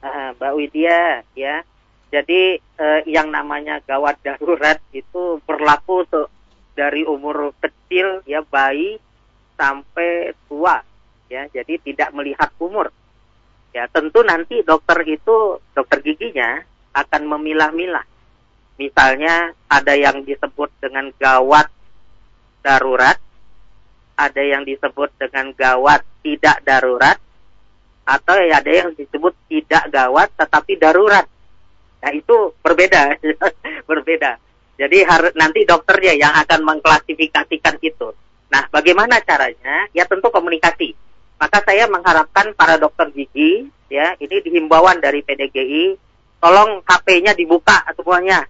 Uh, 0.00 0.32
Mbak 0.40 0.52
Widya, 0.60 1.24
ya. 1.36 1.64
Jadi 2.12 2.60
uh, 2.80 3.00
yang 3.04 3.28
namanya 3.28 3.84
gawat 3.84 4.16
darurat 4.24 4.80
itu 4.96 5.44
berlaku 5.44 6.08
untuk 6.08 6.32
dari 6.76 7.08
umur 7.08 7.56
kecil 7.56 8.20
ya 8.28 8.44
bayi 8.44 9.00
sampai 9.56 10.36
tua 10.44 10.84
ya 11.32 11.48
jadi 11.48 11.80
tidak 11.80 12.12
melihat 12.12 12.52
umur. 12.60 12.92
Ya 13.72 13.88
tentu 13.88 14.20
nanti 14.20 14.60
dokter 14.60 15.00
itu 15.08 15.58
dokter 15.72 16.04
giginya 16.04 16.60
akan 16.92 17.22
memilah-milah. 17.32 18.04
Misalnya 18.76 19.56
ada 19.72 19.96
yang 19.96 20.20
disebut 20.22 20.68
dengan 20.84 21.08
gawat 21.16 21.72
darurat 22.60 23.16
ada 24.16 24.42
yang 24.42 24.64
disebut 24.64 25.12
dengan 25.20 25.52
gawat 25.52 26.00
tidak 26.24 26.64
darurat 26.64 27.20
atau 28.08 28.32
ada 28.32 28.70
yang 28.72 28.96
disebut 28.96 29.36
tidak 29.46 29.84
gawat 29.92 30.32
tetapi 30.40 30.72
darurat. 30.80 31.28
Nah 32.00 32.10
itu 32.16 32.56
berbeda 32.64 33.20
berbeda 33.90 34.40
jadi 34.76 35.08
harus 35.08 35.32
nanti 35.32 35.64
dokternya 35.64 36.14
yang 36.16 36.32
akan 36.44 36.60
mengklasifikasikan 36.64 37.80
itu. 37.80 38.12
Nah, 38.52 38.68
bagaimana 38.68 39.18
caranya? 39.24 39.88
Ya 39.96 40.04
tentu 40.04 40.28
komunikasi. 40.28 40.92
Maka 41.36 41.64
saya 41.64 41.88
mengharapkan 41.88 42.52
para 42.56 42.80
dokter 42.80 43.12
gigi, 43.12 43.68
ya 43.88 44.16
ini 44.20 44.40
dihimbauan 44.40 45.00
dari 45.00 45.20
PDGI, 45.20 45.96
tolong 46.40 46.84
HP-nya 46.84 47.32
dibuka 47.36 47.84
semuanya. 47.92 48.44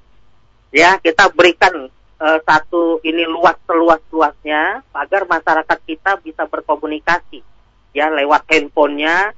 Ya, 0.75 0.99
kita 0.99 1.31
berikan 1.31 1.91
uh, 2.19 2.39
satu 2.43 3.01
ini 3.07 3.27
luas 3.27 3.57
seluas-luasnya 3.67 4.83
agar 4.93 5.23
masyarakat 5.31 5.79
kita 5.87 6.19
bisa 6.21 6.45
berkomunikasi 6.51 7.41
ya 7.97 8.13
lewat 8.13 8.45
handphonenya, 8.51 9.33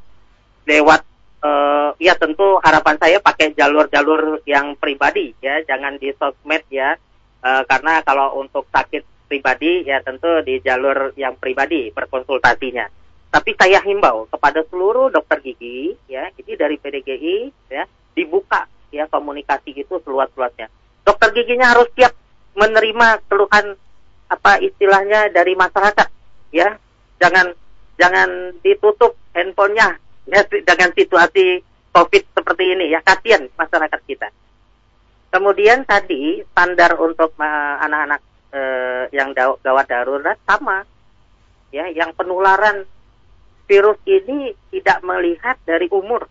lewat 0.66 1.06
uh, 1.42 1.90
ya 1.98 2.14
tentu 2.18 2.58
harapan 2.62 2.96
saya 2.98 3.18
pakai 3.22 3.54
jalur-jalur 3.54 4.42
yang 4.46 4.74
pribadi 4.78 5.34
ya, 5.38 5.62
jangan 5.66 5.98
di 5.98 6.10
sosmed 6.14 6.64
ya, 6.70 6.98
uh, 7.42 7.62
karena 7.66 8.02
kalau 8.02 8.38
untuk 8.42 8.66
sakit 8.70 9.28
pribadi 9.28 9.84
ya 9.84 10.00
tentu 10.00 10.40
di 10.42 10.58
jalur 10.64 11.12
yang 11.14 11.36
pribadi 11.36 11.92
berkonsultasinya. 11.92 12.88
Tapi 13.28 13.52
saya 13.60 13.84
himbau 13.84 14.24
kepada 14.32 14.64
seluruh 14.72 15.12
dokter 15.12 15.44
gigi 15.44 15.92
ya, 16.08 16.32
ini 16.32 16.52
dari 16.56 16.80
PDGI 16.80 17.36
ya, 17.68 17.84
dibuka 18.16 18.64
ya 18.88 19.04
komunikasi 19.06 19.76
itu 19.76 20.00
seluas-luasnya. 20.00 20.72
Dokter 21.04 21.36
giginya 21.36 21.76
harus 21.76 21.92
siap 21.92 22.16
menerima 22.56 23.20
keluhan 23.28 23.76
apa 24.28 24.60
istilahnya 24.64 25.28
dari 25.28 25.52
masyarakat 25.56 26.08
ya. 26.52 26.80
Jangan 27.18 27.52
jangan 27.98 28.54
ditutup 28.62 29.18
handphonenya 29.34 29.98
ya, 30.28 30.44
dengan 30.44 30.90
situasi 30.92 31.64
COVID 31.92 32.24
seperti 32.36 32.64
ini 32.76 32.92
ya 32.92 33.00
kasihan 33.02 33.48
masyarakat 33.56 34.00
kita. 34.06 34.28
Kemudian 35.28 35.84
tadi 35.84 36.40
standar 36.52 36.96
untuk 36.96 37.36
uh, 37.36 37.76
anak-anak 37.84 38.20
uh, 38.52 39.04
yang 39.12 39.32
gawat 39.36 39.86
darurat 39.88 40.38
sama. 40.48 40.84
Ya 41.68 41.84
yang 41.92 42.16
penularan 42.16 42.88
virus 43.68 44.00
ini 44.08 44.56
tidak 44.72 45.04
melihat 45.04 45.60
dari 45.68 45.84
umur. 45.92 46.24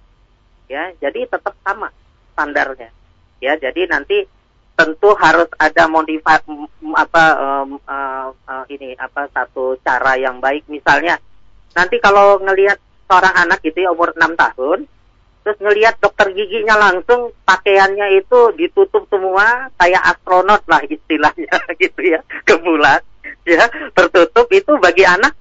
Ya 0.65 0.89
jadi 0.97 1.29
tetap 1.29 1.53
sama 1.62 1.93
standarnya. 2.33 2.89
Ya 3.38 3.53
jadi 3.62 3.86
nanti 3.86 4.25
tentu 4.73 5.13
harus 5.17 5.49
ada 5.57 5.89
modifikasi 5.89 6.49
apa 6.97 7.25
um, 7.38 7.81
uh, 7.86 8.29
uh, 8.33 8.65
ini 8.69 8.97
apa 8.97 9.29
satu 9.29 9.77
cara 9.86 10.17
yang 10.17 10.41
baik. 10.41 10.65
Misalnya 10.65 11.21
nanti 11.77 12.01
kalau 12.01 12.41
ngelihat 12.41 12.81
seorang 13.08 13.36
anak 13.48 13.63
gitu 13.63 13.88
ya 13.88 13.89
umur 13.96 14.13
6 14.13 14.36
tahun 14.36 14.80
terus 15.48 15.63
ngelihat 15.63 15.96
dokter 16.04 16.28
giginya 16.36 16.76
langsung 16.76 17.32
pakaiannya 17.48 18.20
itu 18.20 18.52
ditutup 18.60 19.08
semua 19.08 19.72
kayak 19.80 20.04
astronot 20.04 20.60
lah 20.67 20.84
istilahnya 20.84 21.56
gitu 21.80 22.04
ya 22.04 22.20
ke 22.43 22.60
bulan. 22.60 23.00
Ya 23.48 23.63
tertutup 23.96 24.52
itu 24.52 24.76
bagi 24.76 25.08
anak 25.08 25.32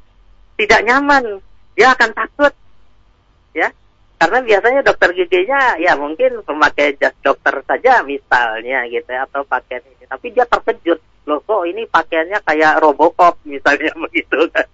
tidak 0.54 0.86
nyaman. 0.86 1.42
Dia 1.74 1.90
akan 1.98 2.14
takut. 2.14 2.54
Ya 3.50 3.74
karena 4.22 4.38
biasanya 4.46 4.86
dokter 4.86 5.10
giginya 5.10 5.74
ya 5.82 5.98
mungkin 5.98 6.38
memakai 6.46 6.94
jas 7.02 7.10
dokter 7.18 7.66
saja 7.66 8.06
misalnya 8.06 8.86
gitu 8.86 9.10
ya, 9.10 9.26
atau 9.26 9.42
pakaian 9.42 9.82
ini. 9.90 10.06
Tapi 10.06 10.30
dia 10.30 10.46
terkejut. 10.46 11.02
Loh 11.26 11.42
kok 11.42 11.66
ini 11.66 11.82
pakaiannya 11.90 12.38
kayak 12.46 12.78
robocop 12.78 13.42
misalnya 13.42 13.90
begitu 14.06 14.38
kan 14.54 14.70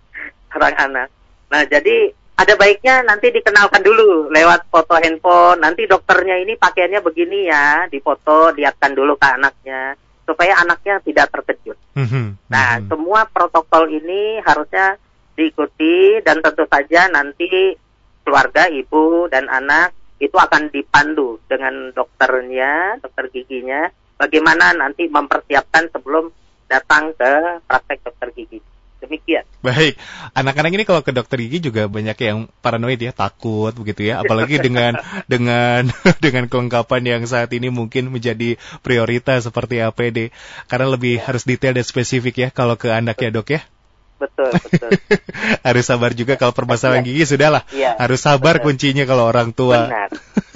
orang 0.52 0.76
anak. 0.76 1.08
Nah, 1.48 1.64
jadi 1.64 2.12
ada 2.42 2.58
baiknya 2.58 3.06
nanti 3.06 3.30
dikenalkan 3.30 3.86
dulu 3.86 4.26
lewat 4.34 4.66
foto 4.66 4.98
handphone. 4.98 5.62
Nanti 5.62 5.86
dokternya 5.86 6.42
ini 6.42 6.58
pakaiannya 6.58 7.00
begini 7.00 7.46
ya, 7.46 7.86
difoto, 7.86 8.50
lihatkan 8.50 8.92
dulu 8.98 9.14
ke 9.14 9.26
anaknya 9.30 9.94
supaya 10.26 10.58
anaknya 10.62 10.98
tidak 11.02 11.30
terkejut. 11.30 11.78
Mhm, 11.98 12.50
Nah, 12.50 12.78
mhm. 12.78 12.88
semua 12.90 13.26
protokol 13.30 13.90
ini 13.90 14.38
harusnya 14.42 14.98
diikuti 15.34 16.20
dan 16.22 16.42
tentu 16.44 16.66
saja 16.68 17.08
nanti 17.10 17.74
keluarga, 18.22 18.70
ibu 18.70 19.26
dan 19.26 19.50
anak 19.50 19.94
itu 20.22 20.38
akan 20.38 20.70
dipandu 20.70 21.42
dengan 21.50 21.90
dokternya, 21.90 23.02
dokter 23.02 23.26
giginya, 23.34 23.90
bagaimana 24.14 24.70
nanti 24.70 25.10
mempersiapkan 25.10 25.90
sebelum 25.90 26.30
datang 26.70 27.10
ke 27.18 27.58
praktek 27.66 27.98
dokter 28.06 28.28
gigi. 28.38 28.60
Demikian. 29.02 29.42
Baik, 29.66 29.98
anak-anak 30.30 30.72
ini 30.78 30.84
kalau 30.86 31.02
ke 31.02 31.10
dokter 31.10 31.42
gigi 31.42 31.58
juga 31.58 31.90
banyak 31.90 32.14
yang 32.22 32.46
paranoid 32.62 33.02
ya, 33.02 33.10
takut 33.10 33.74
begitu 33.74 34.06
ya, 34.06 34.22
apalagi 34.22 34.62
dengan 34.62 34.94
dengan 35.32 35.90
dengan 36.24 36.46
kelengkapan 36.46 37.02
yang 37.02 37.22
saat 37.26 37.50
ini 37.50 37.66
mungkin 37.74 38.14
menjadi 38.14 38.62
prioritas 38.86 39.50
seperti 39.50 39.82
APD, 39.82 40.30
karena 40.70 40.86
lebih 40.86 41.18
harus 41.18 41.42
detail 41.42 41.74
dan 41.74 41.82
spesifik 41.82 42.34
ya 42.38 42.48
kalau 42.54 42.78
ke 42.78 42.94
anak 42.94 43.18
ya 43.18 43.34
dok 43.34 43.58
ya. 43.58 43.60
Betul, 44.22 44.50
betul. 44.54 44.90
harus 45.66 45.84
sabar 45.84 46.14
juga 46.14 46.38
kalau 46.38 46.54
permasalahan 46.54 47.02
gigi 47.02 47.26
sudahlah, 47.26 47.66
Iya, 47.74 47.98
harus 47.98 48.22
sabar 48.22 48.62
betul. 48.62 48.70
kuncinya 48.70 49.02
kalau 49.02 49.26
orang 49.26 49.50
tua. 49.50 49.90
Benar, 49.90 50.10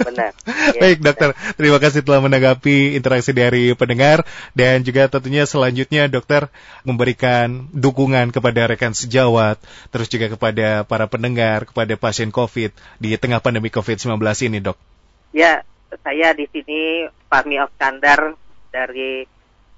benar. 0.07 0.31
Ya, 0.67 0.83
Baik 0.83 0.99
dokter, 0.99 1.31
terima 1.55 1.79
kasih 1.79 2.03
telah 2.03 2.19
menanggapi 2.19 2.99
interaksi 2.99 3.31
dari 3.31 3.71
pendengar 3.71 4.27
dan 4.51 4.83
juga 4.83 5.07
tentunya 5.07 5.47
selanjutnya 5.47 6.11
dokter 6.11 6.51
memberikan 6.83 7.71
dukungan 7.71 8.35
kepada 8.35 8.67
rekan 8.67 8.91
sejawat, 8.91 9.59
terus 9.91 10.11
juga 10.11 10.27
kepada 10.27 10.83
para 10.83 11.07
pendengar, 11.07 11.67
kepada 11.71 11.95
pasien 11.95 12.35
COVID 12.35 12.71
di 12.99 13.15
tengah 13.15 13.39
pandemi 13.39 13.71
COVID-19 13.71 14.19
ini 14.47 14.59
dok. 14.59 14.75
Ya, 15.31 15.63
saya 16.03 16.35
di 16.35 16.47
sini 16.51 17.07
Fahmi 17.31 17.59
Oskandar 17.63 18.35
dari 18.71 19.23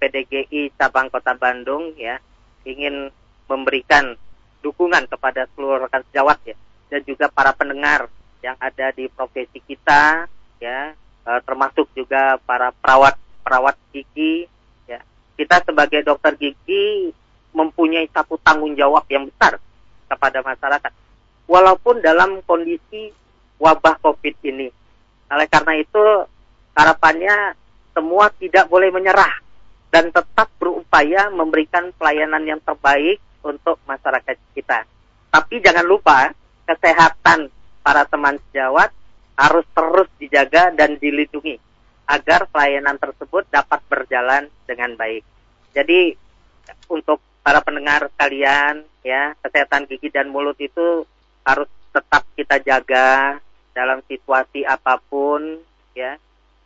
PDGI 0.01 0.73
cabang 0.79 1.13
Kota 1.13 1.37
Bandung 1.37 1.93
ya 1.99 2.17
ingin 2.65 3.13
memberikan 3.49 4.13
dukungan 4.61 5.09
kepada 5.09 5.49
seluruh 5.57 5.89
rekan 5.89 6.05
sejawat 6.13 6.37
ya. 6.45 6.55
Dan 6.89 7.01
juga 7.05 7.27
para 7.27 7.51
pendengar 7.57 8.07
yang 8.45 8.55
ada 8.61 8.93
di 8.93 9.09
profesi 9.09 9.57
kita 9.65 10.29
ya. 10.61 10.93
Eh, 11.25 11.41
termasuk 11.43 11.89
juga 11.97 12.37
para 12.45 12.69
perawat 12.71 13.17
perawat 13.41 13.75
gigi 13.89 14.45
ya. 14.85 15.01
Kita 15.33 15.65
sebagai 15.65 16.05
dokter 16.05 16.37
gigi 16.37 17.09
mempunyai 17.51 18.05
satu 18.13 18.37
tanggung 18.45 18.77
jawab 18.77 19.03
yang 19.09 19.25
besar 19.25 19.57
kepada 20.05 20.45
masyarakat. 20.45 20.93
Walaupun 21.49 22.05
dalam 22.05 22.45
kondisi 22.45 23.09
wabah 23.57 23.99
COVID 23.99 24.35
ini. 24.45 24.69
Oleh 25.29 25.47
karena 25.49 25.73
itu 25.77 26.03
harapannya 26.73 27.53
semua 27.93 28.31
tidak 28.39 28.71
boleh 28.71 28.89
menyerah 28.89 29.43
dan 29.89 30.13
tetap 30.13 30.47
berupaya 30.57 31.27
memberikan 31.33 31.91
pelayanan 31.97 32.45
yang 32.45 32.61
terbaik 32.63 33.19
untuk 33.43 33.79
masyarakat 33.87 34.35
kita. 34.53 34.85
Tapi 35.29 35.55
jangan 35.61 35.85
lupa 35.85 36.33
kesehatan 36.65 37.49
para 37.81 38.03
teman 38.05 38.37
sejawat 38.49 38.89
harus 39.39 39.65
terus 39.71 40.09
dijaga 40.19 40.75
dan 40.75 40.99
dilindungi 40.99 41.55
agar 42.09 42.49
pelayanan 42.49 42.97
tersebut 42.97 43.45
dapat 43.53 43.79
berjalan 43.85 44.49
dengan 44.65 44.97
baik. 44.97 45.23
Jadi 45.71 46.17
untuk 46.89 47.21
para 47.45 47.61
pendengar 47.61 48.09
sekalian 48.17 48.83
ya, 49.05 49.37
kesehatan 49.45 49.85
gigi 49.85 50.09
dan 50.09 50.27
mulut 50.33 50.57
itu 50.57 51.05
harus 51.45 51.69
tetap 51.93 52.25
kita 52.33 52.61
jaga 52.61 53.37
dalam 53.71 54.01
situasi 54.09 54.65
apa 54.65 54.97
pun 54.97 55.61
ya. 55.93 56.17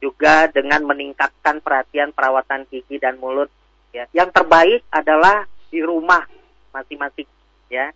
Juga 0.04 0.52
dengan 0.52 0.84
meningkatkan 0.84 1.64
perhatian 1.64 2.12
perawatan 2.12 2.68
gigi 2.68 3.00
dan 3.00 3.20
mulut 3.20 3.48
ya. 3.96 4.04
Yang 4.12 4.36
terbaik 4.36 4.82
adalah 4.92 5.48
di 5.72 5.80
rumah 5.80 6.28
masing-masing 6.74 7.30
ya. 7.70 7.94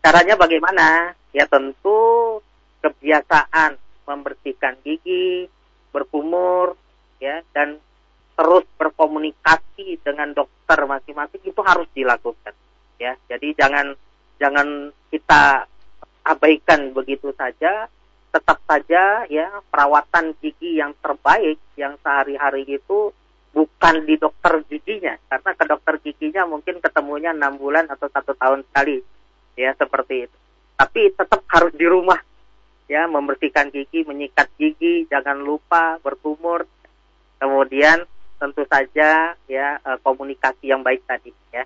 Caranya 0.00 0.38
bagaimana? 0.38 1.12
Ya 1.34 1.44
tentu 1.44 2.40
kebiasaan 2.80 3.76
membersihkan 4.08 4.80
gigi, 4.82 5.46
berkumur 5.92 6.74
ya 7.20 7.44
dan 7.52 7.78
terus 8.34 8.64
berkomunikasi 8.80 10.00
dengan 10.00 10.32
dokter 10.32 10.80
masing-masing 10.88 11.44
itu 11.44 11.60
harus 11.60 11.86
dilakukan 11.92 12.56
ya. 12.96 13.12
Jadi 13.28 13.52
jangan 13.52 13.92
jangan 14.40 14.88
kita 15.12 15.68
abaikan 16.24 16.96
begitu 16.96 17.30
saja. 17.36 17.86
Tetap 18.30 18.62
saja 18.62 19.26
ya 19.26 19.58
perawatan 19.74 20.38
gigi 20.38 20.78
yang 20.78 20.94
terbaik 21.02 21.58
yang 21.74 21.98
sehari-hari 21.98 22.62
itu 22.62 23.10
bukan 23.50 24.06
di 24.06 24.14
dokter 24.14 24.62
giginya 24.70 25.18
karena 25.26 25.50
ke 25.58 25.64
dokter 25.66 25.94
giginya 25.98 26.46
mungkin 26.46 26.78
ketemunya 26.78 27.34
enam 27.34 27.58
bulan 27.58 27.90
atau 27.90 28.06
satu 28.06 28.32
tahun 28.38 28.62
sekali 28.70 29.02
ya 29.58 29.74
seperti 29.74 30.30
itu. 30.30 30.36
Tapi 30.78 31.12
tetap 31.12 31.44
harus 31.50 31.72
di 31.76 31.84
rumah 31.84 32.16
ya 32.90 33.06
membersihkan 33.06 33.70
gigi, 33.70 34.02
menyikat 34.02 34.48
gigi, 34.56 35.06
jangan 35.06 35.38
lupa 35.38 36.00
berkumur. 36.00 36.66
Kemudian 37.36 38.04
tentu 38.40 38.64
saja 38.64 39.36
ya 39.44 39.66
eh, 39.76 39.98
komunikasi 40.00 40.72
yang 40.72 40.80
baik 40.80 41.04
tadi 41.04 41.30
ya 41.52 41.62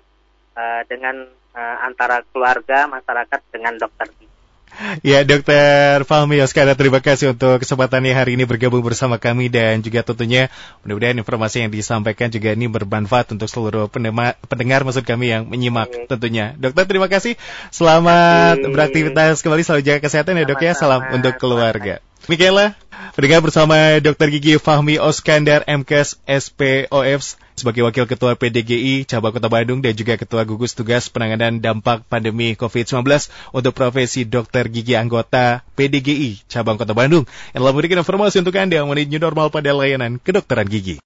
eh, 0.57 0.81
dengan 0.91 1.25
eh, 1.55 1.77
antara 1.81 2.21
keluarga, 2.29 2.91
masyarakat 2.91 3.41
dengan 3.49 3.79
dokter 3.79 4.11
gigi. 4.19 4.27
Ya 5.07 5.23
dokter 5.23 6.03
Fahmi 6.03 6.41
Oskara 6.43 6.75
terima 6.75 6.99
kasih 6.99 7.35
untuk 7.35 7.63
kesempatannya 7.63 8.13
hari 8.15 8.35
ini 8.35 8.43
bergabung 8.47 8.83
bersama 8.83 9.17
kami 9.17 9.47
dan 9.47 9.79
juga 9.81 10.03
tentunya 10.03 10.51
mudah-mudahan 10.83 11.17
informasi 11.19 11.65
yang 11.65 11.71
disampaikan 11.71 12.29
juga 12.31 12.53
ini 12.53 12.67
bermanfaat 12.67 13.35
untuk 13.35 13.47
seluruh 13.47 13.87
pendengar, 13.87 14.39
pendengar 14.47 14.83
maksud 14.83 15.03
kami 15.07 15.31
yang 15.31 15.47
menyimak 15.47 15.91
tentunya. 16.09 16.53
Dokter 16.59 16.85
terima 16.87 17.07
kasih. 17.07 17.39
Selamat 17.71 18.59
beraktivitas 18.61 19.41
kembali 19.41 19.63
selalu 19.63 19.81
jaga 19.83 19.99
kesehatan 20.03 20.39
ya 20.39 20.45
dok 20.47 20.61
ya. 20.61 20.73
Salam 20.75 21.01
untuk 21.13 21.35
keluarga. 21.39 22.03
Demikianlah 22.25 22.73
pendengar 23.13 23.45
bersama 23.45 24.01
Dokter 24.01 24.33
Gigi 24.33 24.57
Fahmi 24.57 24.97
Oskandar 24.97 25.61
MKes 25.69 26.17
SPOF 26.25 27.44
sebagai 27.55 27.81
Wakil 27.87 28.05
Ketua 28.05 28.35
PDGI 28.35 29.07
Cabang 29.07 29.31
Kota 29.31 29.47
Bandung 29.47 29.79
dan 29.79 29.95
juga 29.95 30.19
Ketua 30.19 30.43
Gugus 30.43 30.75
Tugas 30.75 31.07
Penanganan 31.07 31.63
Dampak 31.63 32.03
Pandemi 32.05 32.53
COVID-19 32.59 33.07
untuk 33.55 33.71
profesi 33.71 34.27
Dokter 34.27 34.67
Gigi 34.67 34.93
anggota 34.99 35.63
PDGI 35.79 36.45
Cabang 36.51 36.75
Kota 36.75 36.91
Bandung 36.91 37.23
yang 37.55 37.63
telah 37.63 37.71
memberikan 37.71 38.03
informasi 38.03 38.43
untuk 38.43 38.59
Anda 38.59 38.83
mengenai 38.83 39.07
new 39.07 39.23
normal 39.23 39.49
pada 39.49 39.71
layanan 39.71 40.19
kedokteran 40.19 40.67
gigi. 40.67 41.05